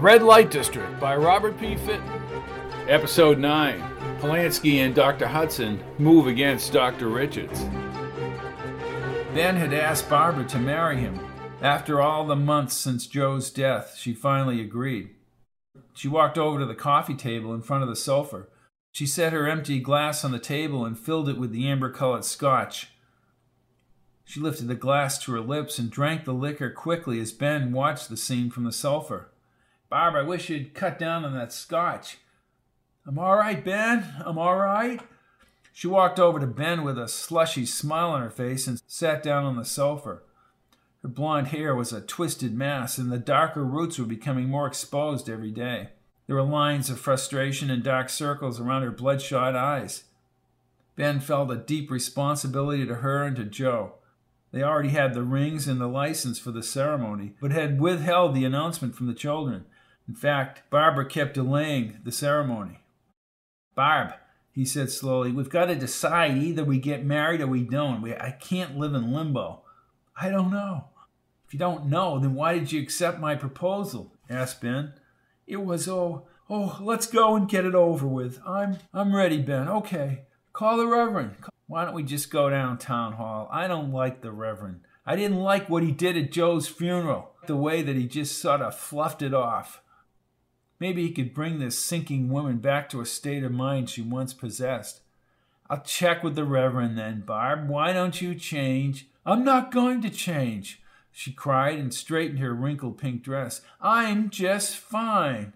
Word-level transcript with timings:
The 0.00 0.04
Red 0.04 0.22
Light 0.22 0.50
District 0.50 0.98
by 0.98 1.14
Robert 1.14 1.60
P. 1.60 1.76
Fitton. 1.76 2.10
Episode 2.88 3.38
9 3.38 3.78
Pulanski 4.18 4.76
and 4.76 4.94
Dr. 4.94 5.26
Hudson 5.26 5.84
move 5.98 6.26
against 6.26 6.72
Dr. 6.72 7.08
Richards. 7.08 7.60
Ben 9.34 9.56
had 9.56 9.74
asked 9.74 10.08
Barbara 10.08 10.46
to 10.46 10.58
marry 10.58 10.96
him. 10.96 11.20
After 11.60 12.00
all 12.00 12.24
the 12.24 12.34
months 12.34 12.78
since 12.78 13.06
Joe's 13.06 13.50
death, 13.50 13.94
she 13.98 14.14
finally 14.14 14.62
agreed. 14.62 15.10
She 15.92 16.08
walked 16.08 16.38
over 16.38 16.60
to 16.60 16.64
the 16.64 16.74
coffee 16.74 17.14
table 17.14 17.52
in 17.52 17.60
front 17.60 17.82
of 17.82 17.90
the 17.90 17.94
sofa. 17.94 18.46
She 18.92 19.04
set 19.04 19.34
her 19.34 19.46
empty 19.46 19.80
glass 19.80 20.24
on 20.24 20.32
the 20.32 20.38
table 20.38 20.86
and 20.86 20.98
filled 20.98 21.28
it 21.28 21.36
with 21.36 21.52
the 21.52 21.68
amber 21.68 21.90
colored 21.90 22.24
scotch. 22.24 22.88
She 24.24 24.40
lifted 24.40 24.68
the 24.68 24.74
glass 24.74 25.22
to 25.24 25.32
her 25.32 25.40
lips 25.42 25.78
and 25.78 25.90
drank 25.90 26.24
the 26.24 26.32
liquor 26.32 26.70
quickly 26.70 27.20
as 27.20 27.32
Ben 27.32 27.70
watched 27.70 28.08
the 28.08 28.16
scene 28.16 28.48
from 28.48 28.64
the 28.64 28.72
sofa. 28.72 29.26
Barb, 29.90 30.14
I 30.14 30.22
wish 30.22 30.48
you'd 30.48 30.72
cut 30.72 31.00
down 31.00 31.24
on 31.24 31.34
that 31.34 31.52
scotch. 31.52 32.18
I'm 33.04 33.18
all 33.18 33.36
right, 33.36 33.62
Ben. 33.64 34.06
I'm 34.24 34.38
all 34.38 34.56
right. 34.56 35.00
She 35.72 35.88
walked 35.88 36.20
over 36.20 36.38
to 36.38 36.46
Ben 36.46 36.84
with 36.84 36.96
a 36.96 37.08
slushy 37.08 37.66
smile 37.66 38.10
on 38.10 38.22
her 38.22 38.30
face 38.30 38.68
and 38.68 38.80
sat 38.86 39.20
down 39.20 39.44
on 39.44 39.56
the 39.56 39.64
sofa. 39.64 40.20
Her 41.02 41.08
blonde 41.08 41.48
hair 41.48 41.74
was 41.74 41.92
a 41.92 42.00
twisted 42.00 42.54
mass, 42.54 42.98
and 42.98 43.10
the 43.10 43.18
darker 43.18 43.64
roots 43.64 43.98
were 43.98 44.04
becoming 44.04 44.48
more 44.48 44.68
exposed 44.68 45.28
every 45.28 45.50
day. 45.50 45.88
There 46.28 46.36
were 46.36 46.42
lines 46.42 46.88
of 46.88 47.00
frustration 47.00 47.68
and 47.68 47.82
dark 47.82 48.10
circles 48.10 48.60
around 48.60 48.82
her 48.82 48.92
bloodshot 48.92 49.56
eyes. 49.56 50.04
Ben 50.94 51.18
felt 51.18 51.50
a 51.50 51.56
deep 51.56 51.90
responsibility 51.90 52.86
to 52.86 52.96
her 52.96 53.24
and 53.24 53.34
to 53.34 53.44
Joe. 53.44 53.94
They 54.52 54.62
already 54.62 54.90
had 54.90 55.14
the 55.14 55.22
rings 55.22 55.66
and 55.66 55.80
the 55.80 55.88
license 55.88 56.38
for 56.38 56.52
the 56.52 56.62
ceremony, 56.62 57.34
but 57.40 57.50
had 57.50 57.80
withheld 57.80 58.34
the 58.34 58.44
announcement 58.44 58.94
from 58.94 59.08
the 59.08 59.14
children. 59.14 59.64
In 60.10 60.16
fact, 60.16 60.68
Barbara 60.70 61.06
kept 61.06 61.34
delaying 61.34 62.00
the 62.02 62.10
ceremony. 62.10 62.80
Barb, 63.76 64.14
he 64.50 64.64
said 64.64 64.90
slowly, 64.90 65.30
we've 65.30 65.48
got 65.48 65.66
to 65.66 65.76
decide 65.76 66.36
either 66.36 66.64
we 66.64 66.80
get 66.80 67.06
married 67.06 67.40
or 67.40 67.46
we 67.46 67.62
don't. 67.62 68.02
We, 68.02 68.16
I 68.16 68.32
can't 68.32 68.76
live 68.76 68.92
in 68.92 69.12
limbo. 69.12 69.62
I 70.20 70.28
don't 70.28 70.50
know. 70.50 70.86
If 71.46 71.52
you 71.52 71.60
don't 71.60 71.86
know, 71.86 72.18
then 72.18 72.34
why 72.34 72.58
did 72.58 72.72
you 72.72 72.82
accept 72.82 73.20
my 73.20 73.36
proposal? 73.36 74.12
asked 74.28 74.60
Ben. 74.60 74.94
It 75.46 75.58
was 75.58 75.86
oh 75.86 76.26
oh 76.48 76.78
let's 76.82 77.06
go 77.06 77.36
and 77.36 77.48
get 77.48 77.64
it 77.64 77.76
over 77.76 78.08
with. 78.08 78.40
I'm 78.44 78.78
I'm 78.92 79.14
ready, 79.14 79.40
Ben. 79.40 79.68
Okay. 79.68 80.22
Call 80.52 80.76
the 80.76 80.88
Reverend. 80.88 81.36
Why 81.68 81.84
don't 81.84 81.94
we 81.94 82.02
just 82.02 82.32
go 82.32 82.50
down 82.50 82.78
town 82.78 83.12
hall? 83.12 83.48
I 83.52 83.68
don't 83.68 83.92
like 83.92 84.22
the 84.22 84.32
Reverend. 84.32 84.80
I 85.06 85.14
didn't 85.14 85.38
like 85.38 85.70
what 85.70 85.84
he 85.84 85.92
did 85.92 86.16
at 86.16 86.32
Joe's 86.32 86.66
funeral. 86.66 87.30
The 87.46 87.56
way 87.56 87.82
that 87.82 87.94
he 87.94 88.08
just 88.08 88.40
sort 88.40 88.60
of 88.60 88.74
fluffed 88.74 89.22
it 89.22 89.32
off. 89.32 89.80
Maybe 90.80 91.06
he 91.06 91.12
could 91.12 91.34
bring 91.34 91.58
this 91.58 91.78
sinking 91.78 92.30
woman 92.30 92.56
back 92.56 92.88
to 92.88 93.00
a 93.00 93.06
state 93.06 93.44
of 93.44 93.52
mind 93.52 93.90
she 93.90 94.00
once 94.00 94.32
possessed. 94.32 95.02
I'll 95.68 95.82
check 95.82 96.24
with 96.24 96.34
the 96.34 96.44
Reverend 96.44 96.98
then, 96.98 97.20
Barb. 97.20 97.68
Why 97.68 97.92
don't 97.92 98.20
you 98.20 98.34
change? 98.34 99.06
I'm 99.24 99.44
not 99.44 99.70
going 99.70 100.00
to 100.02 100.10
change, 100.10 100.80
she 101.12 101.32
cried 101.32 101.78
and 101.78 101.92
straightened 101.92 102.40
her 102.40 102.54
wrinkled 102.54 102.98
pink 102.98 103.22
dress. 103.22 103.60
I'm 103.80 104.30
just 104.30 104.76
fine. 104.76 105.52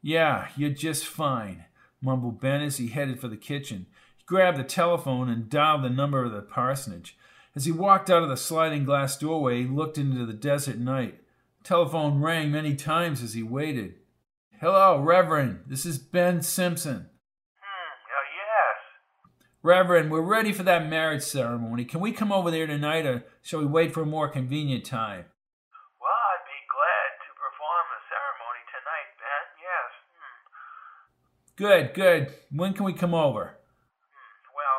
Yeah, 0.00 0.48
you're 0.56 0.70
just 0.70 1.04
fine, 1.04 1.66
mumbled 2.00 2.40
Ben 2.40 2.62
as 2.62 2.78
he 2.78 2.88
headed 2.88 3.20
for 3.20 3.28
the 3.28 3.36
kitchen. 3.36 3.86
He 4.16 4.24
grabbed 4.24 4.58
the 4.58 4.64
telephone 4.64 5.28
and 5.28 5.50
dialed 5.50 5.82
the 5.82 5.90
number 5.90 6.24
of 6.24 6.32
the 6.32 6.40
parsonage. 6.40 7.16
As 7.54 7.66
he 7.66 7.72
walked 7.72 8.08
out 8.08 8.22
of 8.22 8.28
the 8.28 8.36
sliding 8.36 8.84
glass 8.84 9.16
doorway, 9.18 9.62
he 9.62 9.68
looked 9.68 9.98
into 9.98 10.24
the 10.24 10.32
desert 10.32 10.78
night. 10.78 11.18
The 11.62 11.68
telephone 11.68 12.20
rang 12.20 12.50
many 12.50 12.74
times 12.74 13.22
as 13.22 13.34
he 13.34 13.42
waited. 13.42 13.96
Hello, 14.58 14.98
Reverend. 14.98 15.70
This 15.70 15.86
is 15.86 16.02
Ben 16.02 16.42
Simpson. 16.42 17.06
Hmm, 17.62 17.94
yes. 18.10 18.78
Reverend, 19.62 20.10
we're 20.10 20.26
ready 20.26 20.50
for 20.50 20.66
that 20.66 20.90
marriage 20.90 21.22
ceremony. 21.22 21.86
Can 21.86 22.02
we 22.02 22.10
come 22.10 22.34
over 22.34 22.50
there 22.50 22.66
tonight, 22.66 23.06
or 23.06 23.22
shall 23.38 23.62
we 23.62 23.70
wait 23.70 23.94
for 23.94 24.02
a 24.02 24.10
more 24.10 24.26
convenient 24.26 24.82
time? 24.82 25.30
Well, 26.02 26.10
I'd 26.10 26.42
be 26.42 26.58
glad 26.74 27.10
to 27.22 27.30
perform 27.38 27.84
the 27.86 28.02
ceremony 28.10 28.62
tonight, 28.74 29.08
Ben. 29.22 29.44
Yes. 29.62 29.90
Hmm. 30.18 30.42
Good, 31.54 31.84
good. 31.94 32.22
When 32.50 32.74
can 32.74 32.82
we 32.82 32.98
come 32.98 33.14
over? 33.14 33.62
Hmm. 34.10 34.38
Well, 34.58 34.78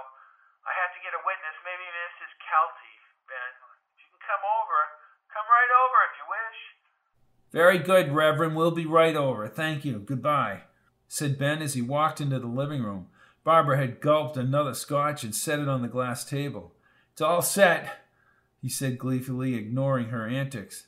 I 0.67 0.75
have 0.75 0.91
to 0.91 0.99
get 0.99 1.15
a 1.15 1.23
witness, 1.23 1.55
maybe 1.63 1.87
Mrs. 1.87 2.31
Kelty, 2.43 2.95
Ben. 3.31 3.51
You 3.95 4.11
can 4.11 4.27
come 4.27 4.43
over. 4.43 4.79
Come 5.31 5.47
right 5.47 5.71
over 5.71 5.97
if 6.11 6.13
you 6.19 6.27
wish. 6.27 6.59
Very 7.51 7.79
good, 7.79 8.11
Reverend. 8.11 8.55
We'll 8.55 8.71
be 8.71 8.85
right 8.85 9.15
over. 9.15 9.47
Thank 9.47 9.83
you. 9.83 9.99
Goodbye, 9.99 10.61
said 11.07 11.39
Ben 11.39 11.61
as 11.61 11.73
he 11.73 11.81
walked 11.81 12.21
into 12.21 12.39
the 12.39 12.47
living 12.47 12.83
room. 12.83 13.07
Barbara 13.43 13.77
had 13.77 14.01
gulped 14.01 14.37
another 14.37 14.73
scotch 14.73 15.23
and 15.23 15.33
set 15.33 15.59
it 15.59 15.67
on 15.67 15.81
the 15.81 15.87
glass 15.87 16.23
table. 16.23 16.73
It's 17.13 17.21
all 17.21 17.41
set, 17.41 18.05
he 18.61 18.69
said 18.69 18.99
gleefully, 18.99 19.55
ignoring 19.55 20.09
her 20.09 20.27
antics. 20.27 20.87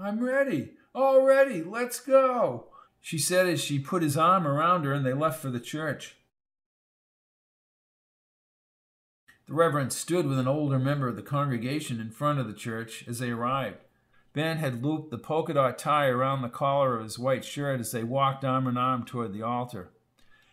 I'm 0.00 0.24
ready. 0.24 0.72
All 0.94 1.22
ready. 1.22 1.62
Let's 1.62 2.00
go, 2.00 2.68
she 3.00 3.18
said 3.18 3.46
as 3.46 3.60
she 3.60 3.78
put 3.78 4.02
his 4.02 4.16
arm 4.16 4.46
around 4.46 4.84
her 4.84 4.92
and 4.92 5.04
they 5.04 5.12
left 5.12 5.40
for 5.40 5.50
the 5.50 5.60
church. 5.60 6.16
The 9.46 9.54
Reverend 9.54 9.92
stood 9.92 10.26
with 10.26 10.38
an 10.38 10.48
older 10.48 10.78
member 10.78 11.08
of 11.08 11.16
the 11.16 11.22
congregation 11.22 12.00
in 12.00 12.12
front 12.12 12.38
of 12.38 12.46
the 12.46 12.54
church 12.54 13.04
as 13.08 13.18
they 13.18 13.30
arrived. 13.30 13.78
Ben 14.32 14.58
had 14.58 14.84
looped 14.84 15.10
the 15.10 15.18
polka 15.18 15.54
dot 15.54 15.78
tie 15.78 16.06
around 16.06 16.42
the 16.42 16.48
collar 16.48 16.96
of 16.96 17.04
his 17.04 17.18
white 17.18 17.44
shirt 17.44 17.80
as 17.80 17.90
they 17.90 18.04
walked 18.04 18.44
arm 18.44 18.66
in 18.66 18.76
arm 18.76 19.04
toward 19.04 19.32
the 19.32 19.42
altar. 19.42 19.90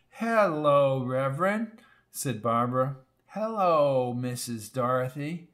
Hello, 0.10 1.04
Reverend, 1.04 1.74
said 2.10 2.42
Barbara. 2.42 2.98
Hello, 3.28 4.16
Mrs. 4.18 4.74
Dorothy. 4.74 5.50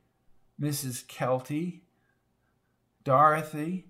Mrs. 0.59 1.05
Kelty. 1.05 1.81
Dorothy. 3.03 3.87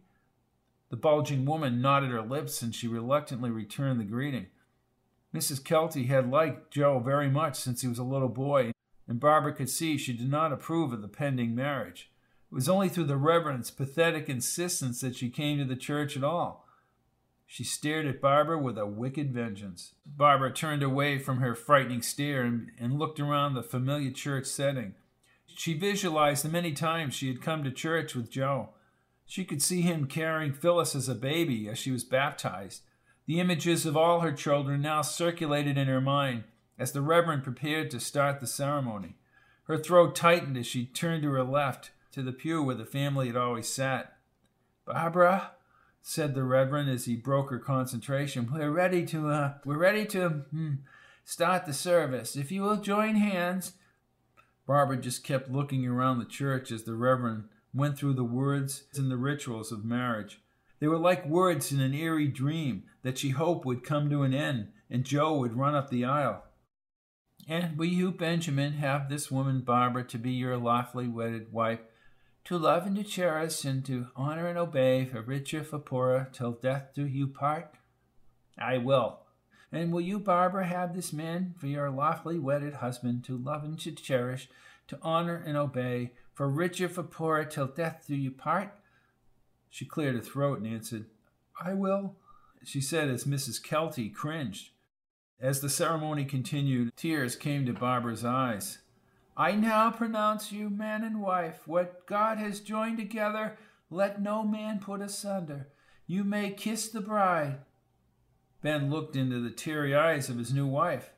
The 0.89 0.97
bulging 0.97 1.45
woman 1.45 1.81
knotted 1.81 2.09
her 2.09 2.21
lips 2.23 2.63
and 2.63 2.73
she 2.73 2.87
reluctantly 2.87 3.51
returned 3.51 3.99
the 3.99 4.05
greeting. 4.05 4.47
Mrs. 5.33 5.61
Kelty 5.61 6.07
had 6.07 6.29
liked 6.29 6.71
Joe 6.71 6.99
very 6.99 7.29
much 7.29 7.55
since 7.55 7.81
he 7.81 7.87
was 7.87 7.99
a 7.99 8.03
little 8.03 8.29
boy, 8.29 8.71
and 9.07 9.19
Barbara 9.19 9.53
could 9.53 9.69
see 9.69 9.97
she 9.97 10.13
did 10.13 10.29
not 10.29 10.53
approve 10.53 10.93
of 10.93 11.01
the 11.01 11.07
pending 11.07 11.53
marriage. 11.55 12.11
It 12.53 12.57
was 12.57 12.69
only 12.69 12.87
through 12.87 13.05
the 13.05 13.17
Reverend's 13.17 13.71
pathetic 13.71 14.29
insistence 14.29 15.01
that 15.01 15.15
she 15.15 15.31
came 15.31 15.57
to 15.57 15.65
the 15.65 15.75
church 15.75 16.15
at 16.15 16.23
all. 16.23 16.67
She 17.47 17.63
stared 17.63 18.05
at 18.05 18.21
Barbara 18.21 18.59
with 18.59 18.77
a 18.77 18.85
wicked 18.85 19.33
vengeance. 19.33 19.95
Barbara 20.05 20.53
turned 20.53 20.83
away 20.83 21.17
from 21.17 21.39
her 21.39 21.55
frightening 21.55 22.03
stare 22.03 22.43
and, 22.43 22.69
and, 22.79 22.99
looked 22.99 23.19
around 23.19 23.55
the 23.55 23.63
familiar 23.63 24.11
church 24.11 24.45
setting. 24.45 24.93
She 25.47 25.73
visualized 25.73 26.45
the 26.45 26.49
many 26.49 26.73
times 26.73 27.15
she 27.15 27.27
had 27.27 27.41
come 27.41 27.63
to 27.63 27.71
church 27.71 28.13
with 28.13 28.29
Joe. 28.29 28.69
She 29.25 29.45
could 29.45 29.63
see 29.63 29.81
him 29.81 30.05
carrying 30.05 30.53
Phyllis 30.53 30.93
as 30.93 31.09
a 31.09 31.15
baby 31.15 31.67
as 31.67 31.79
she 31.79 31.89
was 31.89 32.03
baptized. 32.03 32.83
The 33.25 33.39
images 33.39 33.87
of 33.87 33.97
all 33.97 34.19
her 34.19 34.31
children 34.31 34.79
now 34.79 35.01
circulated 35.01 35.75
in 35.75 35.87
her 35.87 36.01
mind 36.01 36.43
as 36.77 36.91
the 36.91 37.01
Reverend 37.01 37.43
prepared 37.43 37.89
to 37.89 37.99
start 37.99 38.39
the 38.39 38.45
ceremony. 38.45 39.15
Her 39.63 39.79
throat 39.79 40.15
tightened 40.15 40.55
as 40.55 40.67
she 40.67 40.85
turned 40.85 41.23
to 41.23 41.31
her 41.31 41.43
left, 41.43 41.89
to 42.13 42.23
the 42.23 42.31
pew 42.31 42.63
where 42.63 42.75
the 42.75 42.85
family 42.85 43.27
had 43.27 43.35
always 43.35 43.67
sat. 43.67 44.17
Barbara, 44.85 45.51
said 46.01 46.35
the 46.35 46.43
Reverend 46.43 46.89
as 46.89 47.05
he 47.05 47.15
broke 47.15 47.49
her 47.49 47.59
concentration. 47.59 48.49
We're 48.51 48.71
ready 48.71 49.05
to, 49.07 49.29
uh, 49.29 49.53
we're 49.65 49.77
ready 49.77 50.05
to 50.07 50.29
hmm, 50.29 50.73
start 51.23 51.65
the 51.65 51.73
service. 51.73 52.35
If 52.35 52.51
you 52.51 52.61
will 52.61 52.77
join 52.77 53.15
hands. 53.15 53.73
Barbara 54.65 54.97
just 54.97 55.25
kept 55.25 55.51
looking 55.51 55.85
around 55.85 56.19
the 56.19 56.25
church 56.25 56.71
as 56.71 56.83
the 56.83 56.93
Reverend 56.93 57.45
went 57.73 57.97
through 57.97 58.13
the 58.13 58.23
words 58.23 58.85
and 58.95 59.11
the 59.11 59.17
rituals 59.17 59.73
of 59.73 59.83
marriage. 59.83 60.39
They 60.79 60.87
were 60.87 60.97
like 60.97 61.25
words 61.25 61.71
in 61.71 61.81
an 61.81 61.93
eerie 61.93 62.27
dream 62.27 62.83
that 63.01 63.17
she 63.17 63.29
hoped 63.29 63.65
would 63.65 63.83
come 63.83 64.09
to 64.09 64.23
an 64.23 64.33
end 64.33 64.69
and 64.89 65.03
Joe 65.03 65.37
would 65.37 65.57
run 65.57 65.75
up 65.75 65.89
the 65.89 66.05
aisle. 66.05 66.43
And 67.47 67.77
will 67.77 67.87
you, 67.87 68.11
Benjamin, 68.11 68.73
have 68.73 69.09
this 69.09 69.29
woman, 69.29 69.61
Barbara, 69.61 70.05
to 70.05 70.17
be 70.17 70.31
your 70.31 70.57
lawfully 70.57 71.07
wedded 71.09 71.51
wife? 71.51 71.79
To 72.45 72.57
love 72.57 72.85
and 72.85 72.95
to 72.97 73.03
cherish 73.03 73.63
and 73.63 73.85
to 73.85 74.07
honor 74.15 74.47
and 74.47 74.57
obey, 74.57 75.05
for 75.05 75.21
richer, 75.21 75.63
for 75.63 75.79
poorer, 75.79 76.29
till 76.33 76.51
death 76.51 76.89
do 76.93 77.05
you 77.05 77.27
part? 77.27 77.75
I 78.57 78.77
will. 78.77 79.19
And 79.71 79.91
will 79.91 80.01
you, 80.01 80.19
Barbara, 80.19 80.67
have 80.67 80.93
this 80.93 81.11
man 81.13 81.55
for 81.57 81.67
your 81.67 81.89
lawfully 81.89 82.37
wedded 82.37 82.75
husband, 82.75 83.23
to 83.25 83.37
love 83.37 83.63
and 83.63 83.79
to 83.79 83.91
cherish, 83.91 84.49
to 84.87 84.99
honor 85.01 85.41
and 85.45 85.57
obey, 85.57 86.11
for 86.33 86.49
richer, 86.49 86.89
for 86.89 87.03
poorer, 87.03 87.45
till 87.45 87.67
death 87.67 88.05
do 88.07 88.15
you 88.15 88.29
part? 88.29 88.73
She 89.69 89.85
cleared 89.85 90.15
her 90.15 90.21
throat 90.21 90.59
and 90.59 90.67
answered, 90.67 91.05
I 91.59 91.73
will, 91.73 92.17
she 92.63 92.81
said 92.81 93.09
as 93.09 93.23
Mrs. 93.23 93.63
Kelty 93.63 94.13
cringed. 94.13 94.69
As 95.39 95.61
the 95.61 95.69
ceremony 95.69 96.25
continued, 96.25 96.95
tears 96.95 97.35
came 97.35 97.65
to 97.65 97.73
Barbara's 97.73 98.23
eyes. 98.23 98.79
I 99.35 99.53
now 99.53 99.89
pronounce 99.89 100.51
you 100.51 100.69
man 100.69 101.03
and 101.03 101.21
wife. 101.21 101.67
What 101.67 102.05
God 102.05 102.37
has 102.37 102.59
joined 102.59 102.97
together, 102.97 103.57
let 103.89 104.21
no 104.21 104.43
man 104.43 104.79
put 104.79 105.01
asunder. 105.01 105.69
You 106.05 106.23
may 106.23 106.51
kiss 106.51 106.89
the 106.89 107.01
bride. 107.01 107.57
Ben 108.61 108.91
looked 108.91 109.15
into 109.15 109.41
the 109.41 109.49
teary 109.49 109.95
eyes 109.95 110.29
of 110.29 110.37
his 110.37 110.53
new 110.53 110.67
wife. 110.67 111.11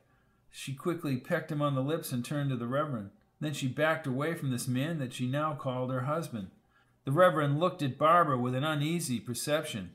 She 0.50 0.72
quickly 0.72 1.18
pecked 1.18 1.52
him 1.52 1.60
on 1.60 1.74
the 1.74 1.82
lips 1.82 2.10
and 2.12 2.24
turned 2.24 2.50
to 2.50 2.56
the 2.56 2.66
Reverend. 2.66 3.10
Then 3.40 3.52
she 3.52 3.68
backed 3.68 4.06
away 4.06 4.34
from 4.34 4.50
this 4.50 4.66
man 4.66 4.98
that 4.98 5.12
she 5.12 5.26
now 5.26 5.54
called 5.54 5.90
her 5.90 6.02
husband. 6.02 6.48
The 7.04 7.12
Reverend 7.12 7.60
looked 7.60 7.82
at 7.82 7.98
Barbara 7.98 8.38
with 8.38 8.54
an 8.54 8.64
uneasy 8.64 9.20
perception. 9.20 9.90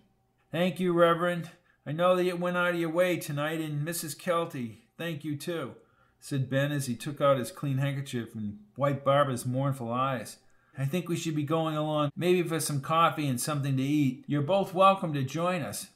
Thank 0.52 0.80
you, 0.80 0.94
Reverend. 0.94 1.50
I 1.86 1.92
know 1.92 2.16
that 2.16 2.24
you 2.24 2.36
went 2.36 2.58
out 2.58 2.76
of 2.76 2.80
your 2.80 2.92
way 2.92 3.18
tonight, 3.18 3.60
and 3.60 3.86
Mrs. 3.86 4.16
Kelty, 4.16 4.78
thank 4.98 5.26
you 5.26 5.36
too, 5.36 5.74
said 6.22 6.52
Ben 6.52 6.72
as 6.72 6.86
he 6.86 6.96
took 6.96 7.20
out 7.20 7.40
his 7.40 7.52
clean 7.52 7.80
handkerchief 7.80 8.36
and 8.36 8.60
wiped 8.78 9.04
Barbara's 9.04 9.46
mournful 9.46 9.92
eyes. 9.92 10.38
I 10.78 10.86
think 10.86 11.10
we 11.10 11.18
should 11.18 11.36
be 11.36 11.44
going 11.44 11.76
along, 11.76 12.12
maybe 12.16 12.48
for 12.48 12.60
some 12.60 12.80
coffee 12.80 13.28
and 13.28 13.42
something 13.42 13.76
to 13.76 13.84
eat. 13.84 14.24
You're 14.28 14.44
both 14.44 14.74
welcome 14.74 15.14
to 15.16 15.24
join 15.24 15.64
us. 15.64 15.88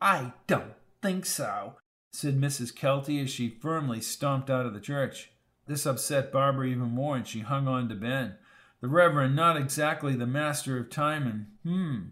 I 0.00 0.32
don't 0.46 0.74
think 1.02 1.26
so, 1.26 1.74
said 2.12 2.40
Mrs. 2.40 2.72
Kelty 2.72 3.20
as 3.22 3.28
she 3.28 3.50
firmly 3.50 4.00
stomped 4.00 4.48
out 4.48 4.66
of 4.66 4.72
the 4.72 4.80
church. 4.80 5.32
This 5.66 5.84
upset 5.84 6.32
Barbara 6.32 6.68
even 6.68 6.90
more, 6.90 7.16
and 7.16 7.26
she 7.26 7.40
hung 7.40 7.66
on 7.66 7.88
to 7.88 7.96
Ben. 7.96 8.36
The 8.80 8.88
Reverend, 8.88 9.34
not 9.34 9.56
exactly 9.56 10.14
the 10.14 10.26
master 10.26 10.78
of 10.78 10.90
time, 10.90 11.26
and 11.26 11.46
hmm, 11.64 12.08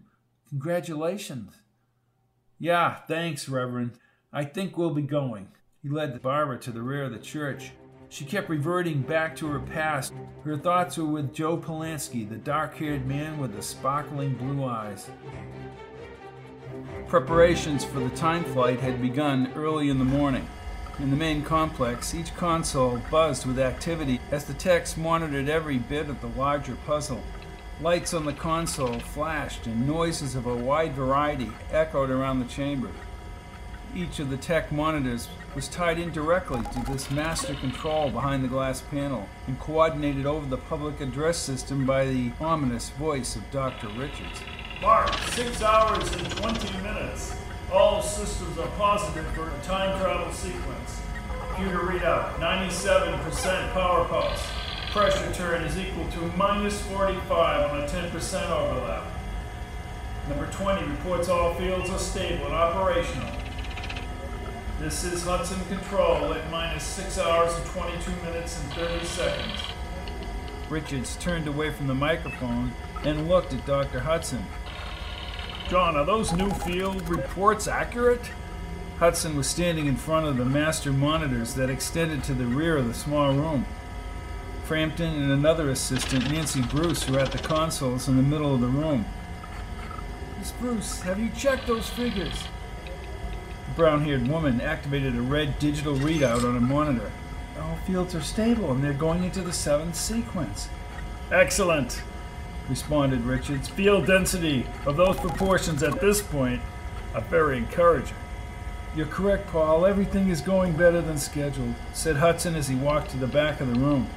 congratulations. 0.49 1.53
Yeah, 2.59 2.95
thanks, 3.07 3.47
Reverend. 3.47 3.93
I 4.33 4.43
think 4.43 4.77
we'll 4.77 4.93
be 4.93 5.03
going. 5.03 5.47
He 5.85 5.91
led 5.91 6.19
Barbara 6.23 6.57
to 6.61 6.71
the 6.71 6.81
rear 6.81 7.03
of 7.03 7.11
the 7.11 7.19
church. 7.19 7.69
She 8.09 8.25
kept 8.25 8.49
reverting 8.49 9.03
back 9.03 9.35
to 9.35 9.45
her 9.45 9.59
past. 9.59 10.13
Her 10.43 10.57
thoughts 10.57 10.97
were 10.97 11.05
with 11.05 11.31
Joe 11.31 11.57
Pulanski, 11.57 12.27
the 12.27 12.37
dark 12.37 12.75
haired 12.75 13.05
man 13.05 13.37
with 13.37 13.55
the 13.55 13.61
sparkling 13.61 14.33
blue 14.33 14.65
eyes. 14.65 15.11
Preparations 17.07 17.85
for 17.85 17.99
the 17.99 18.09
time 18.15 18.43
flight 18.45 18.79
had 18.79 18.99
begun 18.99 19.53
early 19.55 19.89
in 19.89 19.99
the 19.99 20.05
morning. 20.05 20.49
In 20.97 21.11
the 21.11 21.15
main 21.15 21.43
complex, 21.43 22.15
each 22.15 22.33
console 22.33 22.99
buzzed 23.11 23.45
with 23.45 23.59
activity 23.59 24.19
as 24.31 24.45
the 24.45 24.55
techs 24.55 24.97
monitored 24.97 25.49
every 25.49 25.77
bit 25.77 26.09
of 26.09 26.19
the 26.19 26.29
larger 26.29 26.77
puzzle. 26.87 27.21
Lights 27.79 28.15
on 28.15 28.25
the 28.25 28.33
console 28.33 28.99
flashed 28.99 29.67
and 29.67 29.87
noises 29.87 30.33
of 30.33 30.47
a 30.47 30.55
wide 30.55 30.95
variety 30.95 31.51
echoed 31.71 32.09
around 32.09 32.39
the 32.39 32.45
chamber. 32.45 32.89
Each 33.95 34.19
of 34.19 34.29
the 34.29 34.35
tech 34.35 34.73
monitors 34.73 35.29
was 35.55 35.69
tied 35.69 35.97
in 35.97 36.11
directly 36.11 36.59
to 36.61 36.91
this 36.91 37.09
master 37.09 37.53
control 37.53 38.09
behind 38.09 38.43
the 38.43 38.49
glass 38.49 38.81
panel 38.81 39.29
and 39.47 39.57
coordinated 39.57 40.25
over 40.25 40.45
the 40.45 40.57
public 40.57 40.99
address 40.99 41.37
system 41.37 41.85
by 41.85 42.03
the 42.03 42.33
ominous 42.41 42.89
voice 42.89 43.37
of 43.37 43.49
Dr. 43.51 43.87
Richards. 43.87 44.41
Mark, 44.81 45.13
6 45.13 45.61
hours 45.61 46.13
and 46.13 46.29
20 46.29 46.77
minutes. 46.83 47.37
All 47.71 48.01
systems 48.01 48.57
are 48.57 48.67
positive 48.75 49.25
for 49.27 49.49
a 49.49 49.63
time 49.63 49.97
travel 50.01 50.33
sequence. 50.33 51.01
Computer 51.53 51.79
readout 51.79 52.33
97% 52.33 53.71
power 53.71 54.03
pulse. 54.09 54.45
Pressure 54.91 55.33
turn 55.33 55.63
is 55.63 55.77
equal 55.77 56.05
to 56.09 56.19
minus 56.35 56.81
45 56.81 57.71
on 57.71 57.79
a 57.79 57.87
10% 57.87 58.49
overlap. 58.49 59.05
Number 60.27 60.47
20 60.47 60.85
reports 60.85 61.29
all 61.29 61.53
fields 61.53 61.89
are 61.89 61.97
stable 61.97 62.47
and 62.47 62.55
operational. 62.55 63.44
This 64.79 65.05
is 65.05 65.23
Hudson 65.23 65.63
Control 65.67 66.33
at 66.33 66.51
minus 66.51 66.83
6 66.83 67.17
hours 67.19 67.55
and 67.55 67.65
22 67.67 68.11
minutes 68.25 68.61
and 68.61 68.73
30 68.73 69.05
seconds. 69.05 69.59
Richards 70.69 71.15
turned 71.15 71.47
away 71.47 71.71
from 71.71 71.87
the 71.87 71.95
microphone 71.95 72.73
and 73.05 73.29
looked 73.29 73.53
at 73.53 73.65
Dr. 73.65 74.01
Hudson. 74.01 74.45
John, 75.69 75.95
are 75.95 76.05
those 76.05 76.33
new 76.33 76.49
field 76.49 77.07
reports 77.07 77.69
accurate? 77.69 78.29
Hudson 78.99 79.37
was 79.37 79.47
standing 79.47 79.85
in 79.85 79.95
front 79.95 80.27
of 80.27 80.35
the 80.35 80.43
master 80.43 80.91
monitors 80.91 81.53
that 81.53 81.69
extended 81.69 82.21
to 82.25 82.33
the 82.33 82.45
rear 82.45 82.75
of 82.75 82.89
the 82.89 82.93
small 82.93 83.33
room. 83.33 83.65
Frampton 84.65 85.23
and 85.23 85.31
another 85.31 85.69
assistant, 85.69 86.29
Nancy 86.29 86.61
Bruce, 86.61 87.09
were 87.09 87.19
at 87.19 87.31
the 87.31 87.37
consoles 87.37 88.09
in 88.09 88.17
the 88.17 88.23
middle 88.23 88.53
of 88.53 88.59
the 88.59 88.67
room. 88.67 89.05
Miss 90.37 90.51
Bruce, 90.51 91.01
have 91.01 91.17
you 91.17 91.29
checked 91.29 91.65
those 91.65 91.89
figures? 91.89 92.43
The 93.75 93.81
brown 93.81 94.05
haired 94.05 94.29
woman 94.29 94.61
activated 94.61 95.17
a 95.17 95.21
red 95.21 95.59
digital 95.59 95.95
readout 95.95 96.47
on 96.47 96.55
a 96.55 96.61
monitor. 96.61 97.11
All 97.59 97.75
fields 97.85 98.15
are 98.15 98.21
stable 98.21 98.71
and 98.71 98.81
they're 98.81 98.93
going 98.93 99.25
into 99.25 99.41
the 99.41 99.51
seventh 99.51 99.97
sequence. 99.97 100.69
Excellent 101.29 102.01
responded 102.69 103.19
Richards. 103.25 103.67
Field 103.67 104.07
density 104.07 104.65
of 104.85 104.95
those 104.95 105.19
proportions 105.19 105.83
at 105.83 105.99
this 105.99 106.21
point 106.21 106.61
are 107.13 107.19
very 107.19 107.57
encouraging. 107.57 108.15
You're 108.95 109.07
correct, 109.07 109.47
Paul. 109.47 109.85
Everything 109.85 110.29
is 110.29 110.39
going 110.39 110.71
better 110.77 111.01
than 111.01 111.17
scheduled, 111.17 111.75
said 111.91 112.15
Hudson 112.15 112.55
as 112.55 112.69
he 112.69 112.75
walked 112.75 113.09
to 113.11 113.17
the 113.17 113.27
back 113.27 113.59
of 113.59 113.67
the 113.67 113.77
room. 113.77 114.09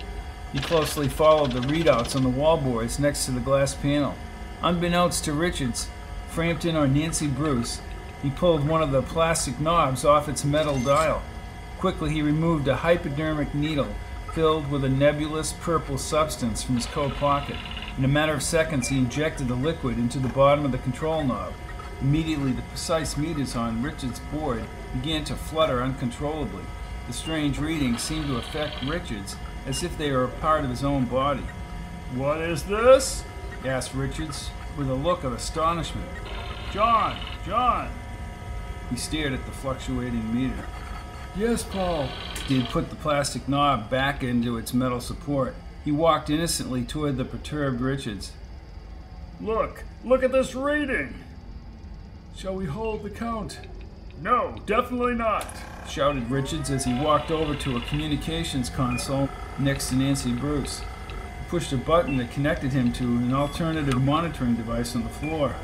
He 0.53 0.61
closely 0.61 1.09
followed 1.09 1.51
the 1.51 1.61
readouts 1.61 2.15
on 2.15 2.23
the 2.23 2.31
wallboards 2.31 3.01
next 3.01 3.25
to 3.25 3.33
the 3.33 3.41
glass 3.41 3.75
panel. 3.75 4.15
Unbeknownst 4.63 5.25
to 5.25 5.33
Richards, 5.33 5.89
Frampton, 6.29 6.77
or 6.77 6.87
Nancy 6.87 7.27
Bruce, 7.27 7.81
he 8.23 8.31
pulled 8.31 8.67
one 8.67 8.83
of 8.83 8.91
the 8.91 9.03
plastic 9.03 9.61
knobs 9.61 10.05
off 10.05 10.29
its 10.29 10.45
metal 10.45 10.79
dial. 10.81 11.23
Quickly, 11.79 12.13
he 12.13 12.23
removed 12.23 12.67
a 12.69 12.77
hypodermic 12.77 13.55
needle 13.55 13.95
filled 14.33 14.71
with 14.71 14.85
a 14.85 14.89
nebulous 14.89 15.53
purple 15.53 15.99
substance 15.99 16.63
from 16.63 16.77
his 16.77 16.87
coat 16.87 17.15
pocket. 17.15 17.57
In 17.97 18.05
a 18.05 18.09
matter 18.09 18.35
of 18.35 18.43
seconds, 18.43 18.89
he 18.89 18.99
injected 18.99 19.49
the 19.49 19.55
liquid 19.55 19.99
into 19.99 20.19
the 20.19 20.29
bottom 20.29 20.65
of 20.65 20.73
the 20.73 20.79
control 20.79 21.25
knob. 21.25 21.53
Immediately, 22.01 22.53
the 22.53 22.63
precise 22.63 23.17
meters 23.17 23.57
on 23.57 23.83
Richard's 23.83 24.21
board 24.21 24.63
began 24.95 25.25
to 25.25 25.35
flutter 25.35 25.83
uncontrollably. 25.83 26.65
The 27.09 27.13
strange 27.13 27.59
readings 27.59 28.03
seemed 28.03 28.27
to 28.27 28.37
affect 28.37 28.83
Richards 28.85 29.37
as 29.67 29.83
if 29.83 29.97
they 29.99 30.13
were 30.13 30.25
a 30.25 30.29
part 30.29 30.63
of 30.65 30.71
his 30.71 30.85
own 30.85 31.07
body. 31.07 31.45
What 32.15 32.41
is 32.41 32.63
this? 32.65 33.25
asked 33.65 33.95
Richards 33.95 34.51
with 34.77 34.89
a 34.89 34.95
look 34.95 35.25
of 35.25 35.33
astonishment. 35.33 36.09
John, 36.73 37.19
John. 37.45 37.91
He 38.91 38.97
stared 38.97 39.33
at 39.33 39.45
the 39.45 39.53
fluctuating 39.53 40.35
meter. 40.35 40.65
Yes, 41.37 41.63
Paul. 41.63 42.09
He 42.47 42.61
had 42.61 42.71
put 42.71 42.91
the 42.91 42.97
plastic 42.97 43.49
knob 43.49 43.91
back 43.91 44.23
into 44.23 44.57
its 44.57 44.73
metal 44.73 45.01
support. 45.01 45.55
He 45.85 45.93
walked 45.93 46.31
innocently 46.31 46.85
toward 46.85 47.17
the 47.17 47.25
perturbed 47.25 47.81
Richards. 47.81 48.33
Look, 49.41 49.85
look 50.05 50.23
at 50.23 50.33
this 50.33 50.55
reading! 50.55 51.15
Shall 52.37 52.55
we 52.55 52.67
hold 52.67 53.03
the 53.03 53.11
count? 53.11 53.61
No, 54.21 54.57
definitely 54.67 55.15
not, 55.15 55.47
shouted 55.89 56.29
Richards 56.31 56.71
as 56.71 56.85
he 56.85 56.93
walked 56.95 57.31
over 57.31 57.55
to 57.55 57.77
a 57.77 57.81
communications 57.83 58.69
console 58.69 59.29
next 59.59 59.91
to 59.91 59.97
Nancy 59.97 60.33
Bruce. 60.33 60.81
He 60.81 61.49
pushed 61.49 61.73
a 61.73 61.77
button 61.77 62.17
that 62.17 62.33
connected 62.33 62.73
him 62.73 62.93
to 62.95 63.05
an 63.05 63.33
alternative 63.33 64.03
monitoring 64.03 64.57
device 64.57 64.97
on 64.97 65.05
the 65.05 65.09
floor. 65.09 65.55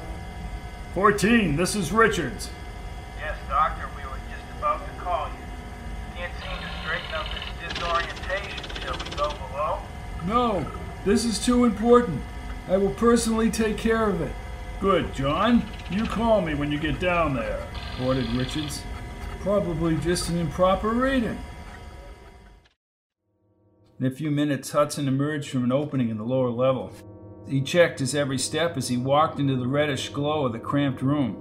14, 0.94 1.56
this 1.56 1.74
is 1.74 1.90
Richards. 1.90 2.48
Yes, 3.44 3.50
Doctor, 3.50 3.88
we 3.96 4.02
were 4.02 4.18
just 4.30 4.58
about 4.58 4.84
to 4.84 5.00
call 5.02 5.28
you. 5.28 6.16
Can't 6.16 6.32
seem 6.40 6.56
to 6.58 6.70
straighten 6.82 7.14
up 7.14 7.26
this 7.34 7.74
disorientation. 7.74 8.64
Shall 8.80 8.98
we 8.98 9.16
go 9.16 9.28
below? 9.48 9.78
No, 10.26 10.66
this 11.04 11.24
is 11.24 11.44
too 11.44 11.64
important. 11.64 12.22
I 12.68 12.76
will 12.76 12.94
personally 12.94 13.50
take 13.50 13.76
care 13.76 14.08
of 14.08 14.20
it. 14.20 14.32
Good, 14.80 15.12
John. 15.14 15.64
You 15.90 16.04
call 16.04 16.40
me 16.40 16.54
when 16.54 16.72
you 16.72 16.78
get 16.78 17.00
down 17.00 17.34
there, 17.34 17.66
ordered 18.02 18.28
Richards. 18.30 18.82
Probably 19.40 19.96
just 19.98 20.30
an 20.30 20.38
improper 20.38 20.90
reading. 20.90 21.38
In 24.00 24.06
a 24.06 24.10
few 24.10 24.30
minutes, 24.30 24.70
Hudson 24.70 25.06
emerged 25.06 25.50
from 25.50 25.64
an 25.64 25.72
opening 25.72 26.08
in 26.08 26.16
the 26.16 26.24
lower 26.24 26.50
level. 26.50 26.92
He 27.48 27.60
checked 27.60 28.00
his 28.00 28.14
every 28.14 28.38
step 28.38 28.76
as 28.76 28.88
he 28.88 28.96
walked 28.96 29.38
into 29.38 29.56
the 29.56 29.68
reddish 29.68 30.08
glow 30.08 30.46
of 30.46 30.52
the 30.52 30.58
cramped 30.58 31.02
room. 31.02 31.36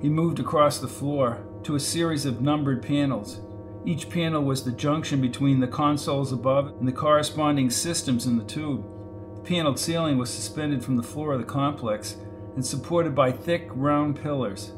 He 0.00 0.08
moved 0.08 0.38
across 0.38 0.78
the 0.78 0.86
floor 0.86 1.44
to 1.68 1.76
a 1.76 1.80
series 1.80 2.24
of 2.24 2.40
numbered 2.40 2.82
panels. 2.82 3.42
Each 3.84 4.08
panel 4.08 4.42
was 4.42 4.64
the 4.64 4.72
junction 4.72 5.20
between 5.20 5.60
the 5.60 5.68
consoles 5.68 6.32
above 6.32 6.68
and 6.78 6.88
the 6.88 6.92
corresponding 6.92 7.68
systems 7.68 8.24
in 8.24 8.38
the 8.38 8.44
tube. 8.44 8.86
The 9.34 9.42
paneled 9.42 9.78
ceiling 9.78 10.16
was 10.16 10.32
suspended 10.32 10.82
from 10.82 10.96
the 10.96 11.02
floor 11.02 11.34
of 11.34 11.40
the 11.40 11.44
complex 11.44 12.16
and 12.54 12.64
supported 12.64 13.14
by 13.14 13.32
thick, 13.32 13.68
round 13.74 14.18
pillars. 14.18 14.72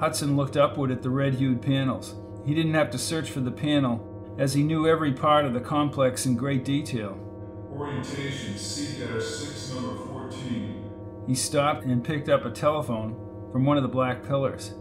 Hudson 0.00 0.36
looked 0.36 0.56
upward 0.56 0.90
at 0.90 1.02
the 1.02 1.10
red 1.10 1.34
hued 1.34 1.62
panels. 1.62 2.16
He 2.44 2.52
didn't 2.52 2.74
have 2.74 2.90
to 2.90 2.98
search 2.98 3.30
for 3.30 3.38
the 3.38 3.52
panel, 3.52 4.34
as 4.36 4.54
he 4.54 4.64
knew 4.64 4.88
every 4.88 5.12
part 5.12 5.44
of 5.44 5.54
the 5.54 5.60
complex 5.60 6.26
in 6.26 6.34
great 6.34 6.64
detail. 6.64 7.16
Orientation 7.70 8.58
C-6, 8.58 9.72
number 9.72 10.04
14. 10.04 10.90
He 11.28 11.36
stopped 11.36 11.84
and 11.84 12.02
picked 12.02 12.28
up 12.28 12.44
a 12.44 12.50
telephone 12.50 13.14
from 13.52 13.64
one 13.64 13.76
of 13.76 13.84
the 13.84 13.88
black 13.88 14.26
pillars. 14.26 14.74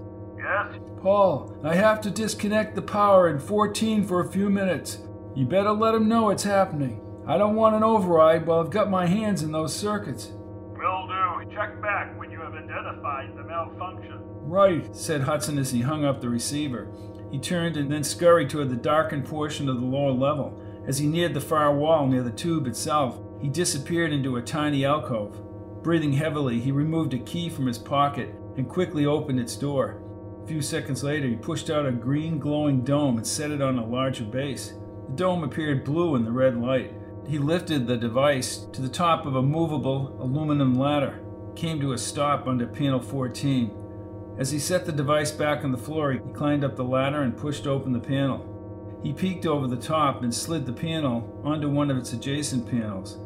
Yes? 0.54 0.80
Paul, 1.02 1.58
I 1.64 1.76
have 1.76 2.00
to 2.02 2.12
disconnect 2.12 2.76
the 2.76 2.82
power 2.82 3.28
in 3.28 3.40
14 3.40 4.04
for 4.06 4.22
a 4.22 4.32
few 4.32 4.50
minutes. 4.50 5.00
You 5.36 5.46
better 5.46 5.72
let 5.72 5.96
him 5.96 6.08
know 6.08 6.30
it's 6.30 6.44
happening. 6.44 7.02
I 7.28 7.38
don't 7.38 7.56
want 7.56 7.76
an 7.76 7.84
override 7.84 8.46
while 8.46 8.60
I've 8.60 8.70
got 8.70 8.90
my 8.90 9.08
hands 9.08 9.42
in 9.42 9.52
those 9.52 9.76
circuits. 9.76 10.32
Will 10.78 11.08
do. 11.08 11.56
check 11.56 11.82
back 11.82 12.18
when 12.20 12.30
you 12.30 12.40
have 12.40 12.54
identified 12.54 13.36
the 13.36 13.44
malfunction. 13.44 14.20
Right, 14.42 14.96
said 14.96 15.22
Hudson 15.22 15.58
as 15.58 15.72
he 15.72 15.82
hung 15.82 16.06
up 16.06 16.22
the 16.22 16.30
receiver. 16.30 16.92
He 17.32 17.40
turned 17.40 17.78
and 17.78 17.92
then 17.92 18.04
scurried 18.04 18.50
toward 18.50 18.70
the 18.70 18.76
darkened 18.76 19.26
portion 19.26 19.70
of 19.70 19.80
the 19.80 19.86
lower 19.86 20.12
level. 20.12 20.62
As 20.86 21.00
he 21.00 21.08
neared 21.08 21.34
the 21.34 21.42
far 21.42 21.76
wall 21.76 22.06
near 22.06 22.22
the 22.22 22.32
tube 22.32 22.68
itself, 22.68 23.20
he 23.42 23.48
disappeared 23.48 24.14
into 24.14 24.36
a 24.36 24.42
tiny 24.42 24.86
alcove. 24.86 25.42
Breathing 25.82 26.14
heavily, 26.14 26.60
he 26.60 26.72
removed 26.72 27.14
a 27.14 27.20
key 27.20 27.50
from 27.50 27.66
his 27.66 27.80
pocket 27.80 28.36
and 28.58 28.70
quickly 28.70 29.06
opened 29.06 29.40
its 29.40 29.56
door. 29.56 30.03
A 30.44 30.46
few 30.46 30.62
seconds 30.62 31.06
later, 31.06 31.30
he 31.30 31.36
pushed 31.36 31.70
out 31.70 31.86
a 31.86 31.92
green 31.92 32.38
glowing 32.38 32.82
dome 32.82 33.16
and 33.16 33.26
set 33.26 33.50
it 33.50 33.62
on 33.62 33.80
a 33.80 33.86
larger 33.86 34.26
base. 34.26 34.74
The 35.08 35.16
dome 35.16 35.42
appeared 35.42 35.86
blue 35.86 36.16
in 36.16 36.26
the 36.26 36.34
red 36.34 36.60
light. 36.60 36.94
He 37.26 37.38
lifted 37.38 37.88
the 37.88 37.96
device 37.96 38.58
to 38.74 38.82
the 38.82 38.90
top 38.90 39.26
of 39.26 39.38
a 39.38 39.42
movable 39.42 40.18
aluminum 40.22 40.78
ladder, 40.78 41.22
came 41.56 41.80
to 41.80 41.94
a 41.94 41.98
stop 41.98 42.46
under 42.46 42.68
panel 42.68 43.00
14. 43.00 43.72
As 44.38 44.52
he 44.52 44.60
set 44.60 44.86
the 44.86 44.92
device 44.92 45.32
back 45.32 45.64
on 45.64 45.72
the 45.72 45.78
floor, 45.78 46.12
he 46.12 46.20
climbed 46.34 46.66
up 46.66 46.76
the 46.76 46.84
ladder 46.84 47.22
and 47.22 47.38
pushed 47.38 47.66
open 47.66 47.94
the 47.94 48.00
panel. 48.00 49.00
He 49.02 49.14
peeked 49.14 49.46
over 49.46 49.68
the 49.68 49.78
top 49.78 50.24
and 50.24 50.36
slid 50.36 50.66
the 50.66 50.74
panel 50.74 51.42
onto 51.46 51.70
one 51.70 51.90
of 51.90 51.98
its 51.98 52.12
adjacent 52.12 52.70
panels. 52.70 53.18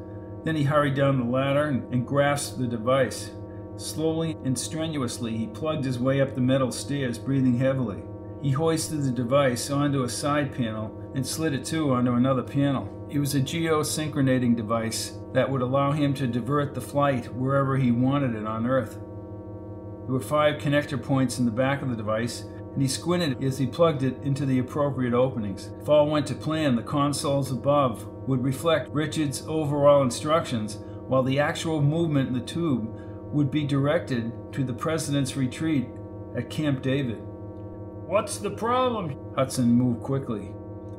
Then 0.43 0.55
he 0.55 0.63
hurried 0.63 0.93
down 0.93 1.17
the 1.17 1.25
ladder 1.25 1.63
and, 1.63 1.91
and 1.91 2.05
grasped 2.05 2.59
the 2.59 2.67
device. 2.67 3.31
Slowly 3.77 4.35
and 4.43 4.57
strenuously, 4.57 5.37
he 5.37 5.47
plugged 5.47 5.85
his 5.85 5.99
way 5.99 6.19
up 6.19 6.33
the 6.33 6.41
metal 6.41 6.71
stairs, 6.71 7.19
breathing 7.19 7.57
heavily. 7.57 8.03
He 8.41 8.51
hoisted 8.51 9.03
the 9.03 9.11
device 9.11 9.69
onto 9.69 10.03
a 10.03 10.09
side 10.09 10.55
panel 10.55 11.11
and 11.13 11.25
slid 11.25 11.53
it 11.53 11.63
too 11.63 11.93
onto 11.93 12.13
another 12.13 12.43
panel. 12.43 13.07
It 13.09 13.19
was 13.19 13.35
a 13.35 13.41
geosynchronating 13.41 14.55
device 14.55 15.17
that 15.33 15.49
would 15.49 15.61
allow 15.61 15.91
him 15.91 16.13
to 16.15 16.27
divert 16.27 16.73
the 16.73 16.81
flight 16.81 17.33
wherever 17.33 17.77
he 17.77 17.91
wanted 17.91 18.35
it 18.35 18.45
on 18.45 18.65
Earth. 18.65 18.93
There 18.95 20.13
were 20.13 20.19
five 20.19 20.59
connector 20.59 21.01
points 21.01 21.37
in 21.37 21.45
the 21.45 21.51
back 21.51 21.81
of 21.81 21.89
the 21.89 21.95
device, 21.95 22.41
and 22.41 22.81
he 22.81 22.87
squinted 22.87 23.43
as 23.43 23.57
he 23.57 23.67
plugged 23.67 24.03
it 24.03 24.21
into 24.23 24.45
the 24.45 24.59
appropriate 24.59 25.13
openings. 25.13 25.69
If 25.81 25.89
all 25.89 26.07
went 26.07 26.27
to 26.27 26.35
plan, 26.35 26.75
the 26.75 26.83
consoles 26.83 27.51
above 27.51 28.07
would 28.27 28.43
reflect 28.43 28.93
Richard's 28.93 29.45
overall 29.47 30.01
instructions, 30.01 30.79
while 31.07 31.23
the 31.23 31.39
actual 31.39 31.81
movement 31.81 32.27
in 32.27 32.33
the 32.33 32.41
tube 32.41 33.06
would 33.31 33.51
be 33.51 33.65
directed 33.65 34.31
to 34.53 34.63
the 34.63 34.73
President's 34.73 35.35
retreat 35.35 35.87
at 36.35 36.49
Camp 36.49 36.81
David. 36.81 37.19
What's 37.19 38.37
the 38.37 38.51
problem? 38.51 39.17
Hudson 39.35 39.71
moved 39.71 40.01
quickly. 40.01 40.53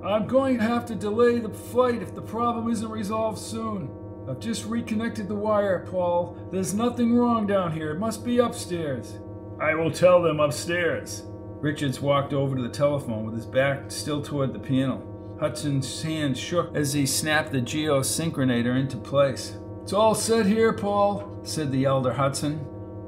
I'm 0.04 0.26
going 0.26 0.58
to 0.58 0.64
have 0.64 0.86
to 0.86 0.94
delay 0.94 1.38
the 1.38 1.48
flight 1.48 2.02
if 2.02 2.14
the 2.14 2.22
problem 2.22 2.70
isn't 2.70 2.88
resolved 2.88 3.38
soon. 3.38 3.90
I've 4.28 4.40
just 4.40 4.66
reconnected 4.66 5.26
the 5.26 5.34
wire, 5.34 5.86
Paul. 5.90 6.36
There's 6.52 6.74
nothing 6.74 7.14
wrong 7.14 7.46
down 7.46 7.72
here. 7.72 7.92
It 7.92 7.98
must 7.98 8.24
be 8.24 8.38
upstairs. 8.38 9.18
I 9.60 9.74
will 9.74 9.90
tell 9.90 10.22
them 10.22 10.38
upstairs. 10.38 11.24
Richards 11.60 12.00
walked 12.00 12.32
over 12.32 12.54
to 12.54 12.62
the 12.62 12.68
telephone 12.68 13.24
with 13.24 13.34
his 13.34 13.46
back 13.46 13.90
still 13.90 14.22
toward 14.22 14.52
the 14.52 14.60
panel. 14.60 15.36
Hudson's 15.40 16.02
hand 16.02 16.36
shook 16.36 16.76
as 16.76 16.92
he 16.92 17.06
snapped 17.06 17.52
the 17.52 17.60
geosynchronator 17.60 18.78
into 18.78 18.96
place. 18.98 19.56
It's 19.88 19.94
all 19.94 20.14
set 20.14 20.44
here, 20.44 20.74
Paul, 20.74 21.40
said 21.44 21.72
the 21.72 21.86
elder 21.86 22.12
Hudson. 22.12 22.60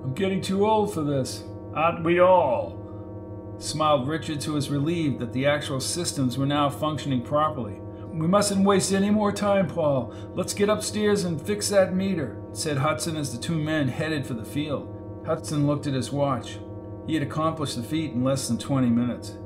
I'm 0.02 0.14
getting 0.14 0.40
too 0.40 0.66
old 0.66 0.94
for 0.94 1.02
this. 1.02 1.44
Aren't 1.74 2.04
we 2.04 2.20
all? 2.20 3.54
Smiled 3.58 4.08
Richards, 4.08 4.46
who 4.46 4.54
was 4.54 4.70
relieved 4.70 5.18
that 5.18 5.34
the 5.34 5.44
actual 5.44 5.80
systems 5.80 6.38
were 6.38 6.46
now 6.46 6.70
functioning 6.70 7.20
properly. 7.20 7.82
We 8.06 8.26
mustn't 8.26 8.64
waste 8.64 8.94
any 8.94 9.10
more 9.10 9.30
time, 9.30 9.66
Paul. 9.66 10.14
Let's 10.34 10.54
get 10.54 10.70
upstairs 10.70 11.24
and 11.24 11.38
fix 11.38 11.68
that 11.68 11.94
meter, 11.94 12.42
said 12.54 12.78
Hudson 12.78 13.14
as 13.14 13.30
the 13.30 13.42
two 13.42 13.58
men 13.58 13.86
headed 13.86 14.26
for 14.26 14.32
the 14.32 14.42
field. 14.42 15.22
Hudson 15.26 15.66
looked 15.66 15.86
at 15.86 15.92
his 15.92 16.10
watch. 16.10 16.60
He 17.06 17.12
had 17.12 17.22
accomplished 17.22 17.76
the 17.76 17.82
feat 17.82 18.12
in 18.12 18.24
less 18.24 18.48
than 18.48 18.56
20 18.56 18.88
minutes. 18.88 19.36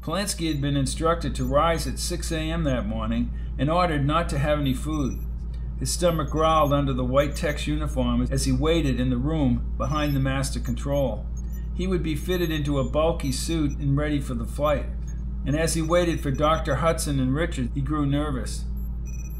Pulanski 0.00 0.48
had 0.48 0.62
been 0.62 0.78
instructed 0.78 1.34
to 1.34 1.44
rise 1.44 1.86
at 1.86 1.98
6 1.98 2.32
a.m. 2.32 2.64
that 2.64 2.86
morning 2.86 3.30
and 3.58 3.70
ordered 3.70 4.06
not 4.06 4.28
to 4.28 4.38
have 4.38 4.58
any 4.58 4.74
food. 4.74 5.18
His 5.78 5.92
stomach 5.92 6.30
growled 6.30 6.72
under 6.72 6.92
the 6.92 7.04
white 7.04 7.34
tex 7.34 7.66
uniform 7.66 8.26
as 8.30 8.44
he 8.44 8.52
waited 8.52 9.00
in 9.00 9.10
the 9.10 9.16
room 9.16 9.74
behind 9.76 10.14
the 10.14 10.20
master 10.20 10.60
control. 10.60 11.26
He 11.74 11.86
would 11.86 12.02
be 12.02 12.14
fitted 12.14 12.50
into 12.50 12.78
a 12.78 12.88
bulky 12.88 13.32
suit 13.32 13.78
and 13.78 13.96
ready 13.96 14.20
for 14.20 14.34
the 14.34 14.44
flight. 14.44 14.86
And 15.46 15.56
as 15.56 15.74
he 15.74 15.82
waited 15.82 16.20
for 16.20 16.30
Dr. 16.30 16.76
Hudson 16.76 17.18
and 17.18 17.34
Richards, 17.34 17.70
he 17.74 17.80
grew 17.80 18.06
nervous. 18.06 18.64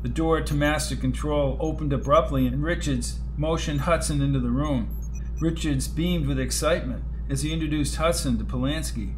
The 0.03 0.09
door 0.09 0.41
to 0.43 0.55
master 0.55 0.97
control 0.97 1.57
opened 1.61 1.93
abruptly 1.93 2.47
and 2.47 2.63
Richards 2.63 3.21
motioned 3.37 3.83
Hudson 3.83 4.21
into 4.21 4.41
the 4.41 4.51
room. 4.51 4.97
Richards 5.41 5.89
beamed 5.89 6.27
with 6.27 6.39
excitement 6.39 7.05
as 7.31 7.43
he 7.43 7.53
introduced 7.53 7.97
Hudson 7.97 8.37
to 8.39 8.45
Pulanski. 8.45 9.15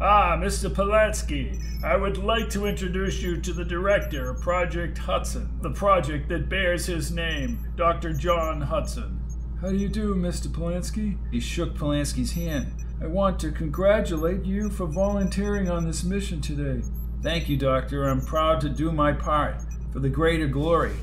Ah, 0.00 0.36
Mr. 0.36 0.68
Pulanski, 0.68 1.62
I 1.84 1.96
would 1.96 2.18
like 2.18 2.50
to 2.50 2.66
introduce 2.66 3.22
you 3.22 3.40
to 3.40 3.52
the 3.52 3.64
director 3.64 4.30
of 4.30 4.40
Project 4.40 4.98
Hudson, 4.98 5.48
the 5.62 5.70
project 5.70 6.28
that 6.30 6.48
bears 6.48 6.86
his 6.86 7.12
name, 7.12 7.60
Dr. 7.76 8.12
John 8.12 8.60
Hudson. 8.60 9.20
How 9.60 9.68
do 9.70 9.76
you 9.76 9.88
do, 9.88 10.16
Mr. 10.16 10.48
Pulanski? 10.48 11.16
He 11.30 11.38
shook 11.38 11.76
Pulanski's 11.76 12.32
hand. 12.32 12.72
I 13.00 13.06
want 13.06 13.38
to 13.40 13.52
congratulate 13.52 14.44
you 14.44 14.68
for 14.68 14.86
volunteering 14.86 15.70
on 15.70 15.86
this 15.86 16.02
mission 16.02 16.40
today. 16.40 16.84
Thank 17.22 17.48
you, 17.48 17.56
Doctor. 17.56 18.08
I'm 18.08 18.20
proud 18.20 18.60
to 18.62 18.68
do 18.68 18.90
my 18.90 19.12
part 19.12 19.62
for 19.92 20.00
the 20.00 20.08
greater 20.08 20.48
glory. 20.48 20.96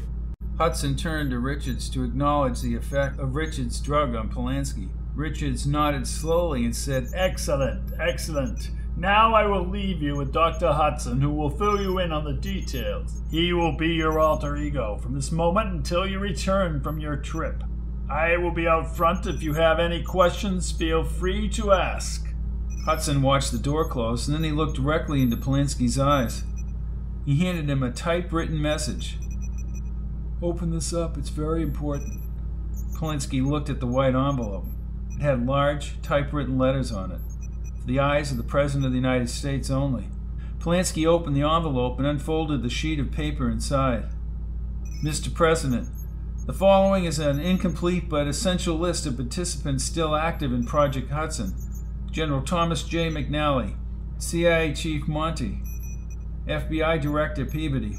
Hudson 0.57 0.97
turned 0.97 1.31
to 1.31 1.39
Richards 1.39 1.89
to 1.91 2.03
acknowledge 2.03 2.59
the 2.59 2.75
effect 2.75 3.19
of 3.19 3.35
Richards' 3.35 3.79
drug 3.79 4.15
on 4.15 4.29
Pulanski. 4.29 4.89
Richards 5.15 5.65
nodded 5.65 6.07
slowly 6.07 6.65
and 6.65 6.75
said, 6.75 7.07
Excellent, 7.13 7.93
excellent. 7.97 8.69
Now 8.97 9.33
I 9.33 9.45
will 9.45 9.67
leave 9.67 10.01
you 10.01 10.15
with 10.15 10.33
Dr. 10.33 10.71
Hudson, 10.71 11.21
who 11.21 11.31
will 11.31 11.49
fill 11.49 11.81
you 11.81 11.99
in 11.99 12.11
on 12.11 12.23
the 12.23 12.33
details. 12.33 13.21
He 13.31 13.53
will 13.53 13.75
be 13.75 13.87
your 13.87 14.19
alter 14.19 14.57
ego 14.57 14.97
from 15.01 15.15
this 15.15 15.31
moment 15.31 15.73
until 15.73 16.05
you 16.05 16.19
return 16.19 16.81
from 16.81 16.99
your 16.99 17.15
trip. 17.15 17.63
I 18.09 18.37
will 18.37 18.51
be 18.51 18.67
out 18.67 18.95
front 18.95 19.25
if 19.25 19.41
you 19.41 19.53
have 19.53 19.79
any 19.79 20.03
questions, 20.03 20.71
feel 20.71 21.03
free 21.03 21.49
to 21.49 21.71
ask. 21.71 22.27
Hudson 22.85 23.21
watched 23.21 23.51
the 23.51 23.57
door 23.57 23.87
close 23.87 24.27
and 24.27 24.35
then 24.35 24.43
he 24.43 24.51
looked 24.51 24.75
directly 24.75 25.21
into 25.21 25.37
Pulanski's 25.37 25.97
eyes. 25.97 26.43
He 27.25 27.37
handed 27.37 27.69
him 27.69 27.83
a 27.83 27.91
typewritten 27.91 28.61
message. 28.61 29.17
Open 30.41 30.71
this 30.71 30.93
up, 30.93 31.17
it's 31.17 31.29
very 31.29 31.63
important. 31.63 32.21
Pulanski 32.93 33.43
looked 33.43 33.69
at 33.69 33.79
the 33.79 33.87
white 33.87 34.15
envelope. 34.15 34.65
It 35.15 35.21
had 35.21 35.45
large, 35.45 36.01
typewritten 36.01 36.57
letters 36.57 36.91
on 36.91 37.11
it 37.11 37.21
for 37.81 37.87
the 37.87 37.99
eyes 37.99 38.29
of 38.31 38.37
the 38.37 38.43
President 38.43 38.85
of 38.85 38.91
the 38.91 38.97
United 38.97 39.29
States 39.29 39.69
only. 39.69 40.07
Pulanski 40.59 41.07
opened 41.07 41.35
the 41.35 41.41
envelope 41.41 41.97
and 41.97 42.07
unfolded 42.07 42.61
the 42.61 42.69
sheet 42.69 42.99
of 42.99 43.11
paper 43.11 43.49
inside. 43.49 44.05
Mr. 45.03 45.33
President, 45.33 45.89
the 46.45 46.53
following 46.53 47.05
is 47.05 47.17
an 47.17 47.39
incomplete 47.39 48.07
but 48.07 48.27
essential 48.27 48.75
list 48.75 49.07
of 49.07 49.15
participants 49.15 49.83
still 49.83 50.15
active 50.15 50.53
in 50.53 50.65
Project 50.65 51.09
Hudson 51.09 51.55
General 52.11 52.41
Thomas 52.41 52.83
J. 52.83 53.09
McNally, 53.09 53.73
CIA 54.17 54.73
Chief 54.73 55.07
Monty, 55.07 55.61
FBI 56.45 57.01
Director 57.01 57.45
Peabody. 57.45 57.97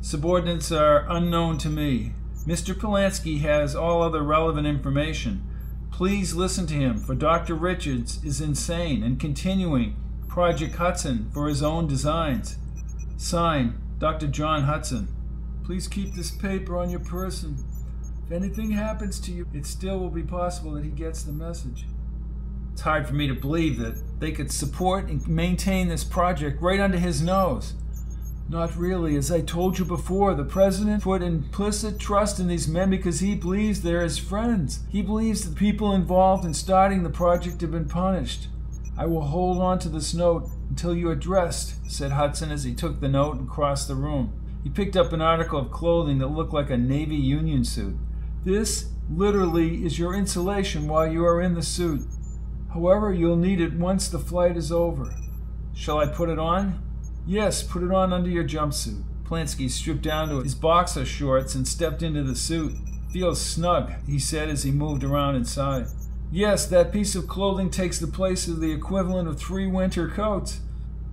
Subordinates 0.00 0.72
are 0.72 1.06
unknown 1.10 1.58
to 1.58 1.68
me. 1.68 2.12
Mr. 2.46 2.74
Pulanski 2.74 3.40
has 3.40 3.74
all 3.74 4.00
other 4.00 4.22
relevant 4.22 4.66
information. 4.66 5.42
Please 5.92 6.34
listen 6.34 6.66
to 6.68 6.74
him, 6.74 6.98
for 6.98 7.14
Dr. 7.14 7.54
Richards 7.54 8.24
is 8.24 8.40
insane 8.40 9.02
and 9.02 9.20
continuing 9.20 9.96
Project 10.28 10.76
Hudson 10.76 11.30
for 11.34 11.48
his 11.48 11.62
own 11.62 11.86
designs. 11.86 12.56
Signed, 13.16 13.74
Dr. 13.98 14.28
John 14.28 14.62
Hudson. 14.62 15.08
Please 15.64 15.88
keep 15.88 16.14
this 16.14 16.30
paper 16.30 16.78
on 16.78 16.88
your 16.88 17.00
person. 17.00 17.62
If 18.24 18.32
anything 18.32 18.70
happens 18.70 19.20
to 19.20 19.32
you, 19.32 19.46
it 19.52 19.66
still 19.66 19.98
will 19.98 20.10
be 20.10 20.22
possible 20.22 20.72
that 20.72 20.84
he 20.84 20.90
gets 20.90 21.22
the 21.22 21.32
message. 21.32 21.84
It's 22.72 22.80
hard 22.80 23.06
for 23.06 23.14
me 23.14 23.26
to 23.26 23.34
believe 23.34 23.78
that 23.78 24.20
they 24.20 24.32
could 24.32 24.50
support 24.50 25.08
and 25.08 25.26
maintain 25.28 25.88
this 25.88 26.04
project 26.04 26.62
right 26.62 26.80
under 26.80 26.98
his 26.98 27.20
nose. 27.20 27.74
Not 28.50 28.76
really. 28.76 29.14
As 29.14 29.30
I 29.30 29.42
told 29.42 29.78
you 29.78 29.84
before, 29.84 30.34
the 30.34 30.42
president 30.42 31.04
put 31.04 31.22
implicit 31.22 32.00
trust 32.00 32.40
in 32.40 32.48
these 32.48 32.66
men 32.66 32.90
because 32.90 33.20
he 33.20 33.36
believes 33.36 33.80
they're 33.80 34.02
his 34.02 34.18
friends. 34.18 34.80
He 34.88 35.02
believes 35.02 35.48
the 35.48 35.54
people 35.54 35.92
involved 35.92 36.44
in 36.44 36.52
starting 36.52 37.04
the 37.04 37.10
project 37.10 37.60
have 37.60 37.70
been 37.70 37.88
punished. 37.88 38.48
I 38.98 39.06
will 39.06 39.22
hold 39.22 39.58
on 39.58 39.78
to 39.78 39.88
this 39.88 40.14
note 40.14 40.50
until 40.68 40.96
you 40.96 41.08
are 41.10 41.14
dressed, 41.14 41.76
said 41.88 42.10
Hudson 42.10 42.50
as 42.50 42.64
he 42.64 42.74
took 42.74 42.98
the 42.98 43.08
note 43.08 43.36
and 43.36 43.48
crossed 43.48 43.86
the 43.86 43.94
room. 43.94 44.32
He 44.64 44.68
picked 44.68 44.96
up 44.96 45.12
an 45.12 45.22
article 45.22 45.60
of 45.60 45.70
clothing 45.70 46.18
that 46.18 46.26
looked 46.26 46.52
like 46.52 46.70
a 46.70 46.76
Navy 46.76 47.14
Union 47.14 47.64
suit. 47.64 47.94
This, 48.44 48.90
literally, 49.08 49.84
is 49.84 50.00
your 50.00 50.12
insulation 50.12 50.88
while 50.88 51.06
you 51.06 51.24
are 51.24 51.40
in 51.40 51.54
the 51.54 51.62
suit. 51.62 52.02
However, 52.74 53.14
you'll 53.14 53.36
need 53.36 53.60
it 53.60 53.74
once 53.74 54.08
the 54.08 54.18
flight 54.18 54.56
is 54.56 54.72
over. 54.72 55.14
Shall 55.72 55.98
I 55.98 56.06
put 56.06 56.28
it 56.28 56.38
on? 56.40 56.82
Yes, 57.26 57.62
put 57.62 57.82
it 57.82 57.92
on 57.92 58.12
under 58.12 58.30
your 58.30 58.44
jumpsuit. 58.44 59.02
Pulanski 59.24 59.70
stripped 59.70 60.02
down 60.02 60.28
to 60.28 60.42
his 60.42 60.54
boxer 60.54 61.04
shorts 61.04 61.54
and 61.54 61.66
stepped 61.66 62.02
into 62.02 62.22
the 62.22 62.34
suit. 62.34 62.72
Feels 63.12 63.40
snug, 63.40 63.92
he 64.06 64.18
said 64.18 64.48
as 64.48 64.64
he 64.64 64.70
moved 64.70 65.04
around 65.04 65.36
inside. 65.36 65.86
Yes, 66.32 66.66
that 66.66 66.92
piece 66.92 67.14
of 67.14 67.28
clothing 67.28 67.70
takes 67.70 67.98
the 67.98 68.06
place 68.06 68.48
of 68.48 68.60
the 68.60 68.72
equivalent 68.72 69.28
of 69.28 69.38
three 69.38 69.66
winter 69.66 70.08
coats. 70.08 70.60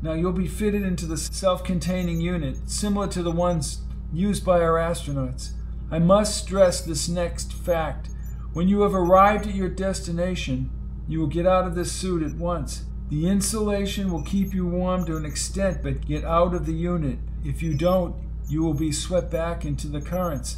Now 0.02 0.14
you'll 0.14 0.32
be 0.32 0.48
fitted 0.48 0.84
into 0.84 1.06
the 1.06 1.18
self 1.18 1.64
containing 1.64 2.22
unit, 2.22 2.70
similar 2.70 3.08
to 3.08 3.24
the 3.24 3.32
ones 3.32 3.82
used 4.14 4.46
by 4.46 4.62
our 4.62 4.76
astronauts. 4.76 5.52
I 5.90 6.00
must 6.00 6.38
stress 6.38 6.82
this 6.82 7.10
next 7.10 7.54
fact. 7.54 8.10
When 8.54 8.68
you 8.68 8.82
have 8.82 8.94
arrived 8.94 9.48
at 9.48 9.56
your 9.56 9.70
destination, 9.70 10.70
you 11.08 11.20
will 11.20 11.28
get 11.28 11.48
out 11.48 11.66
of 11.66 11.76
this 11.76 11.92
suit 11.92 12.24
at 12.24 12.36
once. 12.36 12.84
The 13.10 13.28
insulation 13.28 14.12
will 14.12 14.24
keep 14.24 14.54
you 14.54 14.68
warm 14.68 15.06
to 15.06 15.16
an 15.16 15.26
extent, 15.26 15.82
but 15.82 16.06
get 16.06 16.26
out 16.26 16.54
of 16.54 16.66
the 16.66 16.74
unit. 16.74 17.20
If 17.46 17.62
you 17.62 17.74
don't, 17.74 18.16
you 18.50 18.64
will 18.64 18.74
be 18.74 18.92
swept 18.92 19.32
back 19.32 19.66
into 19.66 19.88
the 19.88 20.02
currents 20.02 20.58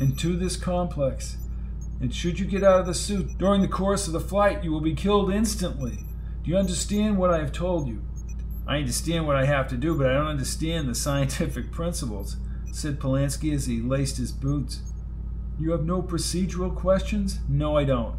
into 0.00 0.36
this 0.36 0.56
complex. 0.56 1.36
And 2.00 2.14
should 2.14 2.38
you 2.38 2.46
get 2.46 2.64
out 2.64 2.80
of 2.80 2.86
the 2.86 2.94
suit 2.94 3.36
during 3.36 3.60
the 3.60 3.68
course 3.68 4.06
of 4.06 4.14
the 4.14 4.20
flight, 4.20 4.64
you 4.64 4.72
will 4.72 4.80
be 4.80 4.94
killed 4.94 5.30
instantly. 5.30 5.98
Do 6.42 6.50
you 6.50 6.56
understand 6.56 7.18
what 7.18 7.30
I 7.30 7.38
have 7.38 7.52
told 7.52 7.86
you? 7.86 8.02
I 8.66 8.78
understand 8.78 9.26
what 9.26 9.36
I 9.36 9.44
have 9.44 9.68
to 9.68 9.76
do, 9.76 9.96
but 9.96 10.06
I 10.06 10.14
don't 10.14 10.26
understand 10.26 10.88
the 10.88 10.94
scientific 10.94 11.70
principles, 11.72 12.36
said 12.72 12.98
Pulanski 12.98 13.54
as 13.54 13.66
he 13.66 13.80
laced 13.80 14.16
his 14.16 14.32
boots. 14.32 14.80
You 15.58 15.72
have 15.72 15.84
no 15.84 16.00
procedural 16.00 16.74
questions? 16.74 17.40
No, 17.46 17.76
I 17.76 17.84
don't. 17.84 18.16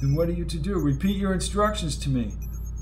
Then 0.00 0.16
what 0.16 0.28
are 0.28 0.32
you 0.32 0.44
to 0.46 0.58
do? 0.58 0.80
Repeat 0.80 1.16
your 1.16 1.32
instructions 1.32 1.96
to 1.98 2.08
me. 2.08 2.32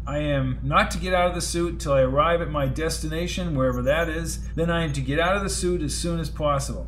I 0.07 0.19
am 0.19 0.59
not 0.63 0.91
to 0.93 0.99
get 0.99 1.15
out 1.15 1.29
of 1.29 1.35
the 1.35 1.41
suit 1.41 1.73
until 1.73 1.93
I 1.93 2.01
arrive 2.01 2.41
at 2.41 2.51
my 2.51 2.67
destination, 2.67 3.55
wherever 3.55 3.83
that 3.83 4.09
is. 4.09 4.41
Then 4.55 4.71
I 4.71 4.85
am 4.85 4.93
to 4.95 5.01
get 5.01 5.21
out 5.21 5.37
of 5.37 5.43
the 5.43 5.51
suit 5.51 5.83
as 5.83 5.95
soon 5.95 6.19
as 6.19 6.31
possible. 6.31 6.87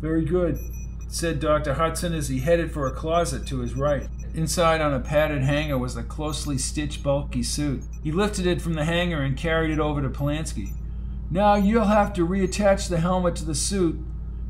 Very 0.00 0.24
good, 0.24 0.58
said 1.08 1.40
Dr. 1.40 1.74
Hudson 1.74 2.14
as 2.14 2.28
he 2.28 2.40
headed 2.40 2.72
for 2.72 2.86
a 2.86 2.92
closet 2.92 3.46
to 3.46 3.60
his 3.60 3.74
right. 3.74 4.08
Inside 4.34 4.80
on 4.80 4.92
a 4.92 5.00
padded 5.00 5.42
hanger 5.42 5.78
was 5.78 5.96
a 5.96 6.02
closely 6.02 6.58
stitched, 6.58 7.02
bulky 7.02 7.42
suit. 7.42 7.84
He 8.02 8.10
lifted 8.10 8.46
it 8.46 8.60
from 8.60 8.74
the 8.74 8.84
hanger 8.84 9.22
and 9.22 9.36
carried 9.36 9.70
it 9.70 9.78
over 9.78 10.02
to 10.02 10.08
Pulanski. 10.08 10.72
Now 11.30 11.54
you'll 11.54 11.84
have 11.84 12.12
to 12.14 12.26
reattach 12.26 12.88
the 12.88 12.98
helmet 12.98 13.36
to 13.36 13.44
the 13.44 13.54
suit 13.54 13.98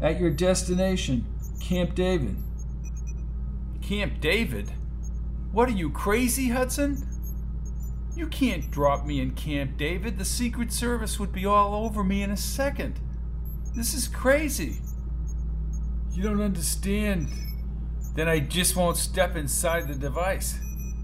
at 0.01 0.19
your 0.19 0.31
destination, 0.31 1.27
Camp 1.61 1.95
David. 1.95 2.37
Camp 3.83 4.21
David? 4.21 4.73
What 5.53 5.69
are 5.69 5.73
you, 5.73 5.91
crazy, 5.91 6.49
Hudson? 6.49 7.07
You 8.17 8.29
can't 8.29 8.71
drop 8.71 9.05
me 9.05 9.21
in 9.21 9.33
Camp 9.33 9.77
David. 9.77 10.19
The 10.19 10.25
Secret 10.25 10.73
Service 10.73 11.19
would 11.19 11.33
be 11.33 11.47
all 11.47 11.85
over 11.85 12.05
me 12.05 12.23
in 12.23 12.31
a 12.31 12.37
second. 12.37 13.01
This 13.75 13.93
is 13.93 14.07
crazy. 14.07 14.77
You 16.13 16.23
don't 16.23 16.41
understand. 16.41 17.29
Then 18.15 18.29
I 18.29 18.39
just 18.39 18.77
won't 18.77 18.97
step 18.97 19.35
inside 19.35 19.89
the 19.89 19.97
device. 19.97 20.55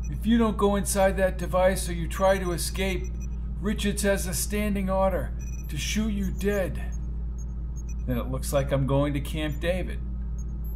If 0.09 0.25
you 0.25 0.39
don't 0.39 0.57
go 0.57 0.77
inside 0.77 1.17
that 1.17 1.37
device 1.37 1.89
or 1.89 1.95
you 1.95 2.07
try 2.07 2.39
to 2.39 2.53
escape, 2.53 3.07
Richards 3.61 4.03
has 4.03 4.29
a 4.29 4.35
standing 4.35 4.89
order 4.89 5.33
to 5.69 5.77
shoot 5.77 6.11
you 6.11 6.31
dead. 6.31 6.81
Then 8.07 8.19
it 8.19 8.31
looks 8.31 8.53
like 8.53 8.71
I'm 8.71 8.87
going 8.87 9.15
to 9.15 9.21
Camp 9.21 9.59
David. 9.61 9.99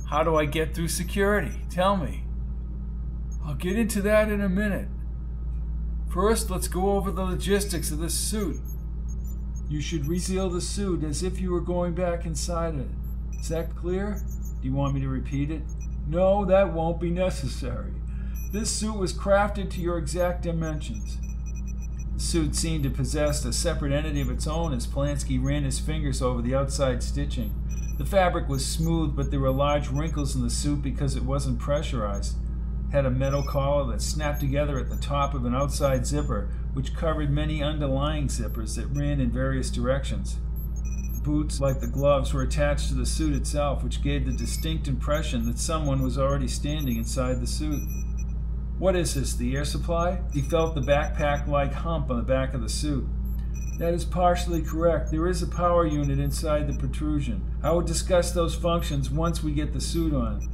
How 0.09 0.25
do 0.25 0.37
I 0.37 0.47
get 0.47 0.75
through 0.75 0.88
security? 0.88 1.53
Tell 1.71 1.97
me. 1.97 2.25
I'll 3.45 3.55
get 3.55 3.79
into 3.79 4.03
that 4.03 4.29
in 4.29 4.41
a 4.41 4.49
minute. 4.49 4.88
First, 6.14 6.49
let's 6.49 6.68
go 6.68 6.92
over 6.92 7.11
the 7.11 7.25
logistics 7.25 7.90
of 7.90 7.99
this 7.99 8.14
suit. 8.14 8.61
You 9.68 9.80
should 9.80 10.06
reseal 10.06 10.49
the 10.49 10.61
suit 10.61 11.02
as 11.02 11.25
if 11.25 11.40
you 11.40 11.50
were 11.50 11.61
going 11.61 11.92
back 11.92 12.25
inside 12.25 12.76
it. 12.76 12.87
Is 13.40 13.49
that 13.49 13.75
clear? 13.75 14.23
Do 14.62 14.68
you 14.68 14.73
want 14.73 14.94
me 14.94 15.00
to 15.00 15.09
repeat 15.09 15.50
it? 15.50 15.62
No, 16.06 16.44
that 16.44 16.73
won't 16.73 17.00
be 17.00 17.11
necessary. 17.11 17.94
This 18.53 18.70
suit 18.70 18.96
was 18.96 19.12
crafted 19.12 19.70
to 19.72 19.81
your 19.81 19.98
exact 19.98 20.42
dimensions. 20.42 21.18
The 22.14 22.20
suit 22.20 22.55
seemed 22.55 22.85
to 22.85 22.90
possess 22.90 23.44
a 23.44 23.53
separate 23.53 23.92
entity 23.92 24.20
of 24.20 24.31
its 24.31 24.46
own 24.46 24.72
as 24.72 24.87
Pulanski 24.87 25.44
ran 25.44 25.64
his 25.64 25.81
fingers 25.81 26.22
over 26.22 26.40
the 26.40 26.55
outside 26.55 27.03
stitching. 27.03 27.53
The 27.98 28.07
fabric 28.07 28.48
was 28.48 28.64
smooth, 28.64 29.16
but 29.16 29.33
there 29.33 29.40
were 29.40 29.50
large 29.50 29.88
wrinkles 29.88 30.37
in 30.37 30.44
the 30.44 30.50
suit 30.50 30.81
because 30.81 31.16
it 31.16 31.24
wasn't 31.24 31.59
pressurized. 31.59 32.37
Had 32.94 33.07
a 33.07 33.11
metal 33.11 33.42
collar 33.42 33.90
that 33.90 34.00
snapped 34.00 34.38
together 34.38 34.78
at 34.78 34.88
the 34.88 34.96
top 34.96 35.35
of 35.35 35.44
an 35.44 35.52
outside 35.52 36.07
zipper, 36.07 36.48
which 36.74 36.94
covered 36.94 37.28
many 37.28 37.61
underlying 37.61 38.28
zippers 38.28 38.76
that 38.76 38.87
ran 38.87 39.18
in 39.18 39.33
various 39.33 39.68
directions. 39.68 40.37
Boots, 41.24 41.59
like 41.59 41.80
the 41.80 41.88
gloves, 41.88 42.33
were 42.33 42.42
attached 42.42 42.87
to 42.90 42.94
the 42.94 43.04
suit 43.04 43.35
itself, 43.35 43.83
which 43.83 44.00
gave 44.00 44.24
the 44.24 44.33
distinct 44.33 44.87
impression 44.87 45.44
that 45.46 45.59
someone 45.59 46.02
was 46.02 46.16
already 46.16 46.46
standing 46.46 46.96
inside 46.96 47.40
the 47.40 47.48
suit. 47.48 47.83
What 48.78 48.94
is 48.94 49.14
this, 49.14 49.35
the 49.35 49.57
air 49.57 49.64
supply? 49.64 50.20
He 50.33 50.40
felt 50.40 50.76
the 50.76 50.80
backpack 50.80 51.48
like 51.48 51.72
hump 51.72 52.12
on 52.12 52.18
the 52.18 52.22
back 52.22 52.54
of 52.54 52.62
the 52.62 52.68
suit. 52.68 53.09
That 53.80 53.92
is 53.92 54.04
partially 54.04 54.62
correct. 54.62 55.11
There 55.11 55.26
is 55.26 55.42
a 55.42 55.48
power 55.48 55.85
unit 55.85 56.20
inside 56.20 56.68
the 56.68 56.78
protrusion. 56.78 57.42
I 57.61 57.72
will 57.72 57.83
discuss 57.83 58.30
those 58.30 58.54
functions 58.54 59.11
once 59.11 59.42
we 59.42 59.50
get 59.50 59.72
the 59.72 59.80
suit 59.80 60.14
on. 60.14 60.48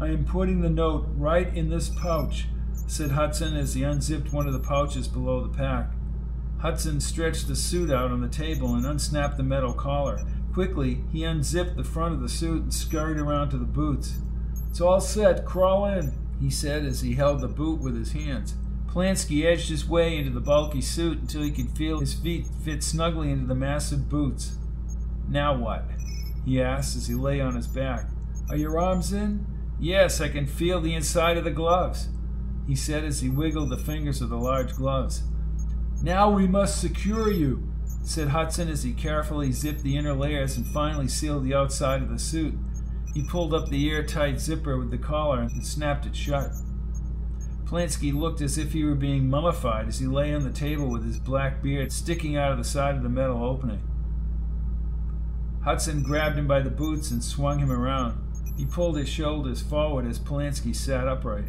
I 0.00 0.08
am 0.08 0.24
putting 0.24 0.62
the 0.62 0.70
note 0.70 1.06
right 1.14 1.54
in 1.54 1.68
this 1.68 1.90
pouch, 1.90 2.46
said 2.86 3.10
Hudson 3.10 3.54
as 3.54 3.74
he 3.74 3.82
unzipped 3.82 4.32
one 4.32 4.46
of 4.46 4.54
the 4.54 4.58
pouches 4.58 5.06
below 5.06 5.46
the 5.46 5.54
pack. 5.54 5.90
Hudson 6.60 7.00
stretched 7.00 7.48
the 7.48 7.54
suit 7.54 7.90
out 7.90 8.10
on 8.10 8.22
the 8.22 8.28
table 8.28 8.74
and 8.74 8.86
unsnapped 8.86 9.36
the 9.36 9.42
metal 9.42 9.74
collar. 9.74 10.24
Quickly, 10.54 11.04
he 11.12 11.24
unzipped 11.24 11.76
the 11.76 11.84
front 11.84 12.14
of 12.14 12.20
the 12.20 12.30
suit 12.30 12.62
and 12.62 12.72
scurried 12.72 13.18
around 13.18 13.50
to 13.50 13.58
the 13.58 13.66
boots. 13.66 14.18
It's 14.70 14.80
all 14.80 15.00
set. 15.00 15.44
Crawl 15.44 15.84
in, 15.84 16.14
he 16.40 16.48
said 16.48 16.86
as 16.86 17.02
he 17.02 17.14
held 17.14 17.42
the 17.42 17.48
boot 17.48 17.80
with 17.80 17.94
his 17.94 18.12
hands. 18.12 18.54
Pulanski 18.86 19.44
edged 19.44 19.68
his 19.68 19.86
way 19.86 20.16
into 20.16 20.30
the 20.30 20.40
bulky 20.40 20.80
suit 20.80 21.18
until 21.20 21.42
he 21.42 21.50
could 21.50 21.76
feel 21.76 22.00
his 22.00 22.14
feet 22.14 22.46
fit 22.64 22.82
snugly 22.82 23.30
into 23.30 23.46
the 23.46 23.54
massive 23.54 24.08
boots. 24.08 24.56
Now 25.28 25.56
what? 25.56 25.84
he 26.46 26.60
asked 26.60 26.96
as 26.96 27.06
he 27.06 27.14
lay 27.14 27.40
on 27.40 27.54
his 27.54 27.68
back. 27.68 28.06
Are 28.48 28.56
your 28.56 28.80
arms 28.80 29.12
in? 29.12 29.46
Yes, 29.80 30.20
I 30.20 30.28
can 30.28 30.46
feel 30.46 30.80
the 30.80 30.94
inside 30.94 31.38
of 31.38 31.44
the 31.44 31.50
gloves, 31.50 32.08
he 32.66 32.76
said 32.76 33.02
as 33.02 33.20
he 33.20 33.30
wiggled 33.30 33.70
the 33.70 33.78
fingers 33.78 34.20
of 34.20 34.28
the 34.28 34.36
large 34.36 34.74
gloves. 34.74 35.22
Now 36.02 36.30
we 36.30 36.46
must 36.46 36.80
secure 36.80 37.30
you, 37.30 37.66
said 38.02 38.28
Hudson 38.28 38.68
as 38.68 38.82
he 38.82 38.92
carefully 38.92 39.52
zipped 39.52 39.82
the 39.82 39.96
inner 39.96 40.12
layers 40.12 40.58
and 40.58 40.66
finally 40.66 41.08
sealed 41.08 41.44
the 41.44 41.54
outside 41.54 42.02
of 42.02 42.10
the 42.10 42.18
suit. 42.18 42.54
He 43.14 43.22
pulled 43.22 43.54
up 43.54 43.70
the 43.70 43.90
airtight 43.90 44.38
zipper 44.38 44.78
with 44.78 44.90
the 44.90 44.98
collar 44.98 45.40
and 45.40 45.66
snapped 45.66 46.04
it 46.04 46.14
shut. 46.14 46.50
Pulanski 47.64 48.12
looked 48.12 48.42
as 48.42 48.58
if 48.58 48.72
he 48.72 48.84
were 48.84 48.94
being 48.94 49.30
mummified 49.30 49.88
as 49.88 49.98
he 49.98 50.06
lay 50.06 50.34
on 50.34 50.42
the 50.42 50.50
table 50.50 50.88
with 50.88 51.06
his 51.06 51.18
black 51.18 51.62
beard 51.62 51.90
sticking 51.90 52.36
out 52.36 52.52
of 52.52 52.58
the 52.58 52.64
side 52.64 52.96
of 52.96 53.02
the 53.02 53.08
metal 53.08 53.42
opening. 53.42 53.80
Hudson 55.64 56.02
grabbed 56.02 56.36
him 56.36 56.46
by 56.46 56.60
the 56.60 56.70
boots 56.70 57.10
and 57.10 57.22
swung 57.24 57.60
him 57.60 57.70
around. 57.70 58.18
He 58.56 58.66
pulled 58.66 58.96
his 58.96 59.08
shoulders 59.08 59.62
forward 59.62 60.06
as 60.06 60.18
Pulanski 60.18 60.74
sat 60.74 61.08
upright. 61.08 61.44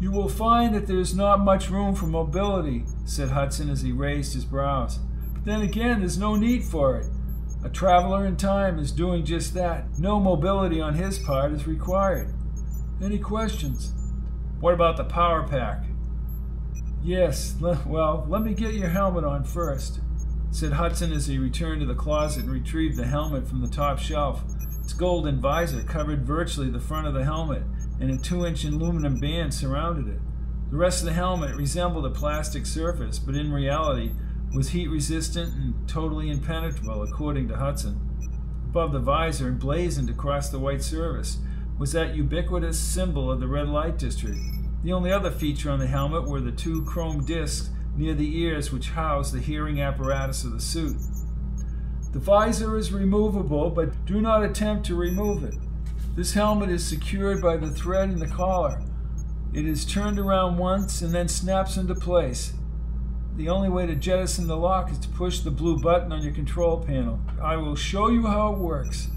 You 0.00 0.10
will 0.10 0.28
find 0.28 0.74
that 0.74 0.86
there 0.86 0.98
is 0.98 1.14
not 1.14 1.40
much 1.40 1.70
room 1.70 1.94
for 1.94 2.06
mobility, 2.06 2.84
said 3.04 3.30
Hudson 3.30 3.70
as 3.70 3.82
he 3.82 3.92
raised 3.92 4.34
his 4.34 4.44
brows. 4.44 4.98
But 5.32 5.44
then 5.44 5.62
again, 5.62 6.00
there's 6.00 6.18
no 6.18 6.34
need 6.36 6.64
for 6.64 6.96
it. 6.96 7.06
A 7.64 7.70
traveler 7.70 8.26
in 8.26 8.36
time 8.36 8.78
is 8.78 8.92
doing 8.92 9.24
just 9.24 9.54
that. 9.54 9.98
No 9.98 10.20
mobility 10.20 10.80
on 10.80 10.94
his 10.94 11.18
part 11.18 11.52
is 11.52 11.66
required. 11.66 12.34
Any 13.02 13.18
questions? 13.18 13.92
What 14.60 14.74
about 14.74 14.96
the 14.98 15.04
power 15.04 15.46
pack? 15.46 15.84
Yes, 17.02 17.54
well, 17.60 18.26
let 18.28 18.42
me 18.42 18.52
get 18.54 18.74
your 18.74 18.88
helmet 18.88 19.24
on 19.24 19.44
first, 19.44 20.00
said 20.50 20.72
Hudson 20.72 21.12
as 21.12 21.26
he 21.26 21.38
returned 21.38 21.80
to 21.80 21.86
the 21.86 21.94
closet 21.94 22.44
and 22.44 22.52
retrieved 22.52 22.96
the 22.96 23.06
helmet 23.06 23.48
from 23.48 23.60
the 23.60 23.68
top 23.68 23.98
shelf. 23.98 24.42
Its 24.84 24.92
golden 24.92 25.40
visor 25.40 25.82
covered 25.82 26.26
virtually 26.26 26.68
the 26.68 26.78
front 26.78 27.06
of 27.06 27.14
the 27.14 27.24
helmet, 27.24 27.62
and 27.98 28.10
a 28.10 28.18
two 28.18 28.44
inch 28.44 28.64
aluminum 28.64 29.18
band 29.18 29.54
surrounded 29.54 30.06
it. 30.06 30.20
The 30.70 30.76
rest 30.76 31.00
of 31.00 31.06
the 31.06 31.14
helmet 31.14 31.56
resembled 31.56 32.04
a 32.04 32.10
plastic 32.10 32.66
surface, 32.66 33.18
but 33.18 33.34
in 33.34 33.50
reality 33.50 34.12
was 34.54 34.68
heat 34.68 34.88
resistant 34.88 35.54
and 35.54 35.88
totally 35.88 36.30
impenetrable, 36.30 37.02
according 37.02 37.48
to 37.48 37.56
Hudson. 37.56 37.98
Above 38.66 38.92
the 38.92 39.00
visor, 39.00 39.48
emblazoned 39.48 40.10
across 40.10 40.50
the 40.50 40.58
white 40.58 40.82
surface, 40.82 41.38
was 41.78 41.92
that 41.92 42.14
ubiquitous 42.14 42.78
symbol 42.78 43.32
of 43.32 43.40
the 43.40 43.48
red 43.48 43.68
light 43.68 43.96
district. 43.96 44.38
The 44.82 44.92
only 44.92 45.10
other 45.10 45.30
feature 45.30 45.70
on 45.70 45.78
the 45.78 45.86
helmet 45.86 46.28
were 46.28 46.40
the 46.40 46.52
two 46.52 46.84
chrome 46.84 47.24
discs 47.24 47.70
near 47.96 48.12
the 48.12 48.38
ears 48.38 48.70
which 48.70 48.90
housed 48.90 49.32
the 49.32 49.40
hearing 49.40 49.80
apparatus 49.80 50.44
of 50.44 50.52
the 50.52 50.60
suit. 50.60 50.96
The 52.14 52.20
visor 52.20 52.78
is 52.78 52.92
removable, 52.92 53.70
but 53.70 54.06
do 54.06 54.20
not 54.20 54.44
attempt 54.44 54.86
to 54.86 54.94
remove 54.94 55.42
it. 55.42 55.56
This 56.14 56.32
helmet 56.32 56.70
is 56.70 56.86
secured 56.86 57.42
by 57.42 57.56
the 57.56 57.72
thread 57.72 58.08
in 58.08 58.20
the 58.20 58.28
collar. 58.28 58.80
It 59.52 59.66
is 59.66 59.84
turned 59.84 60.20
around 60.20 60.56
once 60.56 61.02
and 61.02 61.12
then 61.12 61.26
snaps 61.26 61.76
into 61.76 61.96
place. 61.96 62.52
The 63.34 63.48
only 63.48 63.68
way 63.68 63.86
to 63.86 63.96
jettison 63.96 64.46
the 64.46 64.56
lock 64.56 64.92
is 64.92 64.98
to 65.00 65.08
push 65.08 65.40
the 65.40 65.50
blue 65.50 65.80
button 65.80 66.12
on 66.12 66.22
your 66.22 66.32
control 66.32 66.78
panel. 66.78 67.18
I 67.42 67.56
will 67.56 67.74
show 67.74 68.08
you 68.10 68.28
how 68.28 68.52
it 68.52 68.60
works. 68.60 69.08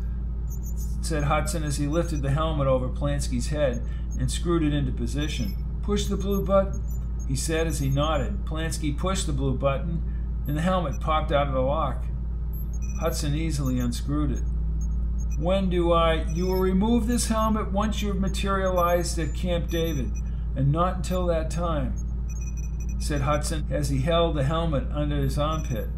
said 1.01 1.25
Hudson 1.25 1.63
as 1.63 1.77
he 1.77 1.85
lifted 1.85 2.23
the 2.23 2.31
helmet 2.31 2.65
over 2.65 2.89
Pulanski's 2.89 3.49
head 3.49 3.83
and 4.19 4.31
screwed 4.31 4.63
it 4.63 4.73
into 4.73 4.91
position. 4.91 5.55
Push 5.83 6.05
the 6.05 6.17
blue 6.17 6.43
button, 6.43 6.81
he 7.27 7.35
said 7.35 7.67
as 7.67 7.77
he 7.77 7.89
nodded. 7.89 8.43
Pulanski 8.45 8.97
pushed 8.97 9.27
the 9.27 9.33
blue 9.33 9.55
button, 9.55 10.01
and 10.47 10.57
the 10.57 10.61
helmet 10.61 10.99
popped 10.99 11.31
out 11.31 11.47
of 11.47 11.53
the 11.53 11.61
lock. 11.61 12.03
Hudson 12.99 13.35
easily 13.35 13.79
unscrewed 13.79 14.31
it. 14.31 14.43
When 15.39 15.69
do 15.69 15.93
I? 15.93 16.23
You 16.33 16.47
will 16.47 16.57
remove 16.57 17.05
this 17.05 17.27
helmet 17.27 17.71
once 17.71 18.01
you 18.01 18.07
have 18.07 18.17
materialized 18.17 19.19
at 19.19 19.35
Camp 19.35 19.69
David, 19.69 20.11
and 20.55 20.71
not 20.71 20.95
until 20.95 21.27
that 21.27 21.51
time, 21.51 21.93
said 22.99 23.21
Hudson 23.21 23.67
as 23.69 23.89
he 23.89 24.01
held 24.01 24.35
the 24.35 24.43
helmet 24.43 24.87
under 24.91 25.17
his 25.17 25.37
armpit. 25.37 25.89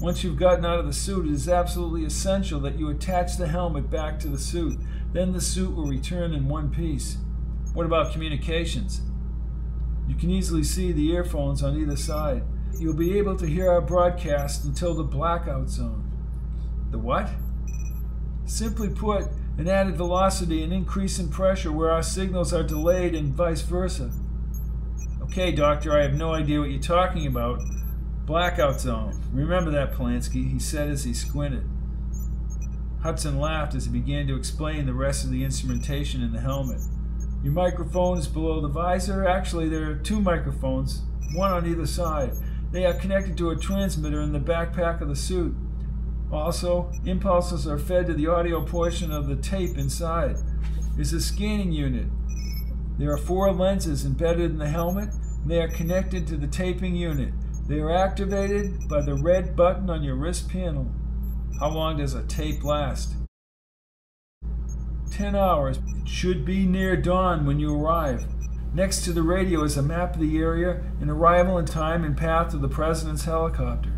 Once 0.00 0.22
you've 0.22 0.38
gotten 0.38 0.66
out 0.66 0.78
of 0.78 0.86
the 0.86 0.92
suit, 0.92 1.24
it 1.24 1.32
is 1.32 1.48
absolutely 1.48 2.04
essential 2.04 2.60
that 2.60 2.78
you 2.78 2.90
attach 2.90 3.38
the 3.38 3.48
helmet 3.48 3.88
back 3.88 4.18
to 4.18 4.28
the 4.28 4.38
suit. 4.38 4.78
Then 5.14 5.32
the 5.32 5.40
suit 5.40 5.74
will 5.74 5.86
return 5.86 6.34
in 6.34 6.46
one 6.46 6.70
piece. 6.70 7.16
What 7.72 7.86
about 7.86 8.12
communications? 8.12 9.00
You 10.06 10.14
can 10.14 10.30
easily 10.30 10.62
see 10.62 10.92
the 10.92 11.10
earphones 11.10 11.62
on 11.62 11.78
either 11.78 11.96
side. 11.96 12.42
You'll 12.78 12.92
be 12.92 13.16
able 13.16 13.36
to 13.36 13.46
hear 13.46 13.70
our 13.70 13.80
broadcast 13.80 14.64
until 14.64 14.92
the 14.92 15.04
blackout 15.04 15.70
zone. 15.70 16.03
The 16.94 17.00
what? 17.00 17.28
Simply 18.44 18.88
put, 18.88 19.26
an 19.58 19.66
added 19.66 19.96
velocity 19.96 20.62
and 20.62 20.72
increase 20.72 21.18
in 21.18 21.28
pressure 21.28 21.72
where 21.72 21.90
our 21.90 22.04
signals 22.04 22.54
are 22.54 22.62
delayed 22.62 23.16
and 23.16 23.34
vice 23.34 23.62
versa. 23.62 24.12
Okay, 25.22 25.50
Doctor, 25.50 25.98
I 25.98 26.04
have 26.04 26.14
no 26.14 26.34
idea 26.34 26.60
what 26.60 26.70
you're 26.70 26.80
talking 26.80 27.26
about. 27.26 27.58
Blackout 28.26 28.80
zone. 28.80 29.20
Remember 29.32 29.72
that, 29.72 29.92
Pulanski, 29.92 30.48
he 30.52 30.60
said 30.60 30.88
as 30.88 31.02
he 31.02 31.12
squinted. 31.12 31.68
Hudson 33.02 33.40
laughed 33.40 33.74
as 33.74 33.86
he 33.86 33.90
began 33.90 34.28
to 34.28 34.36
explain 34.36 34.86
the 34.86 34.94
rest 34.94 35.24
of 35.24 35.32
the 35.32 35.42
instrumentation 35.42 36.22
in 36.22 36.32
the 36.32 36.40
helmet. 36.40 36.80
Your 37.42 37.54
microphone 37.54 38.18
is 38.18 38.28
below 38.28 38.60
the 38.60 38.68
visor. 38.68 39.26
Actually, 39.26 39.68
there 39.68 39.90
are 39.90 39.96
two 39.96 40.20
microphones, 40.20 41.02
one 41.32 41.50
on 41.50 41.66
either 41.66 41.86
side. 41.86 42.34
They 42.70 42.86
are 42.86 42.94
connected 42.94 43.36
to 43.38 43.50
a 43.50 43.56
transmitter 43.56 44.20
in 44.20 44.32
the 44.32 44.38
backpack 44.38 45.00
of 45.00 45.08
the 45.08 45.16
suit. 45.16 45.56
Also, 46.34 46.90
impulses 47.06 47.66
are 47.68 47.78
fed 47.78 48.06
to 48.06 48.12
the 48.12 48.26
audio 48.26 48.60
portion 48.60 49.12
of 49.12 49.28
the 49.28 49.36
tape 49.36 49.78
inside. 49.78 50.36
There's 50.96 51.12
a 51.12 51.20
scanning 51.20 51.70
unit. 51.70 52.06
There 52.98 53.12
are 53.12 53.16
four 53.16 53.52
lenses 53.52 54.04
embedded 54.04 54.50
in 54.50 54.58
the 54.58 54.68
helmet, 54.68 55.10
and 55.12 55.50
they 55.50 55.62
are 55.62 55.68
connected 55.68 56.26
to 56.26 56.36
the 56.36 56.48
taping 56.48 56.96
unit. 56.96 57.32
They 57.68 57.78
are 57.78 57.92
activated 57.92 58.88
by 58.88 59.02
the 59.02 59.14
red 59.14 59.54
button 59.54 59.88
on 59.88 60.02
your 60.02 60.16
wrist 60.16 60.48
panel. 60.48 60.90
How 61.60 61.70
long 61.70 61.98
does 61.98 62.14
a 62.14 62.24
tape 62.24 62.64
last? 62.64 63.14
10 65.12 65.36
hours. 65.36 65.78
It 66.02 66.08
should 66.08 66.44
be 66.44 66.66
near 66.66 66.96
dawn 66.96 67.46
when 67.46 67.60
you 67.60 67.72
arrive. 67.72 68.26
Next 68.74 69.04
to 69.04 69.12
the 69.12 69.22
radio 69.22 69.62
is 69.62 69.76
a 69.76 69.82
map 69.82 70.16
of 70.16 70.20
the 70.20 70.36
area 70.38 70.82
and 71.00 71.08
arrival 71.08 71.58
and 71.58 71.68
time 71.68 72.02
and 72.02 72.16
path 72.16 72.54
of 72.54 72.60
the 72.60 72.68
President's 72.68 73.24
helicopter. 73.24 73.93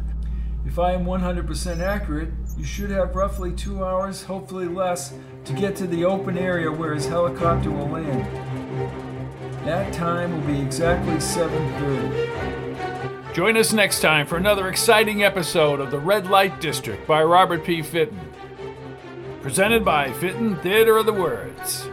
If 0.67 0.79
I 0.81 0.93
am 0.93 1.07
100% 1.07 1.81
accurate, 1.81 2.29
you 2.59 2.65
should 2.65 2.91
have 2.91 3.15
roughly 3.15 3.53
two 3.53 3.85
hours, 3.85 4.25
hopefully 4.25 4.67
less, 4.67 5.15
to 5.45 5.53
get 5.53 5.77
to 5.77 5.87
the 5.87 6.05
open 6.05 6.37
area 6.37 6.71
where 6.71 6.93
his 6.93 7.07
helicopter 7.07 7.71
will 7.71 7.89
land. 7.89 8.27
That 9.65 9.95
time 9.95 10.33
will 10.33 10.55
be 10.55 10.61
exactly 10.61 11.15
7.30. 11.15 13.33
Join 13.33 13.57
us 13.57 13.73
next 13.73 14.01
time 14.01 14.27
for 14.27 14.37
another 14.37 14.69
exciting 14.69 15.23
episode 15.23 15.81
of 15.81 15.91
The 15.91 16.01
Red 16.01 16.27
Light 16.27 16.61
District 16.61 17.07
by 17.07 17.23
Robert 17.23 17.65
P. 17.65 17.81
Fitton. 17.81 18.21
Presented 19.43 19.85
by 19.85 20.13
Fitton 20.15 20.57
Theater 20.57 20.99
of 20.99 21.07
the 21.07 21.13
Words. 21.13 21.89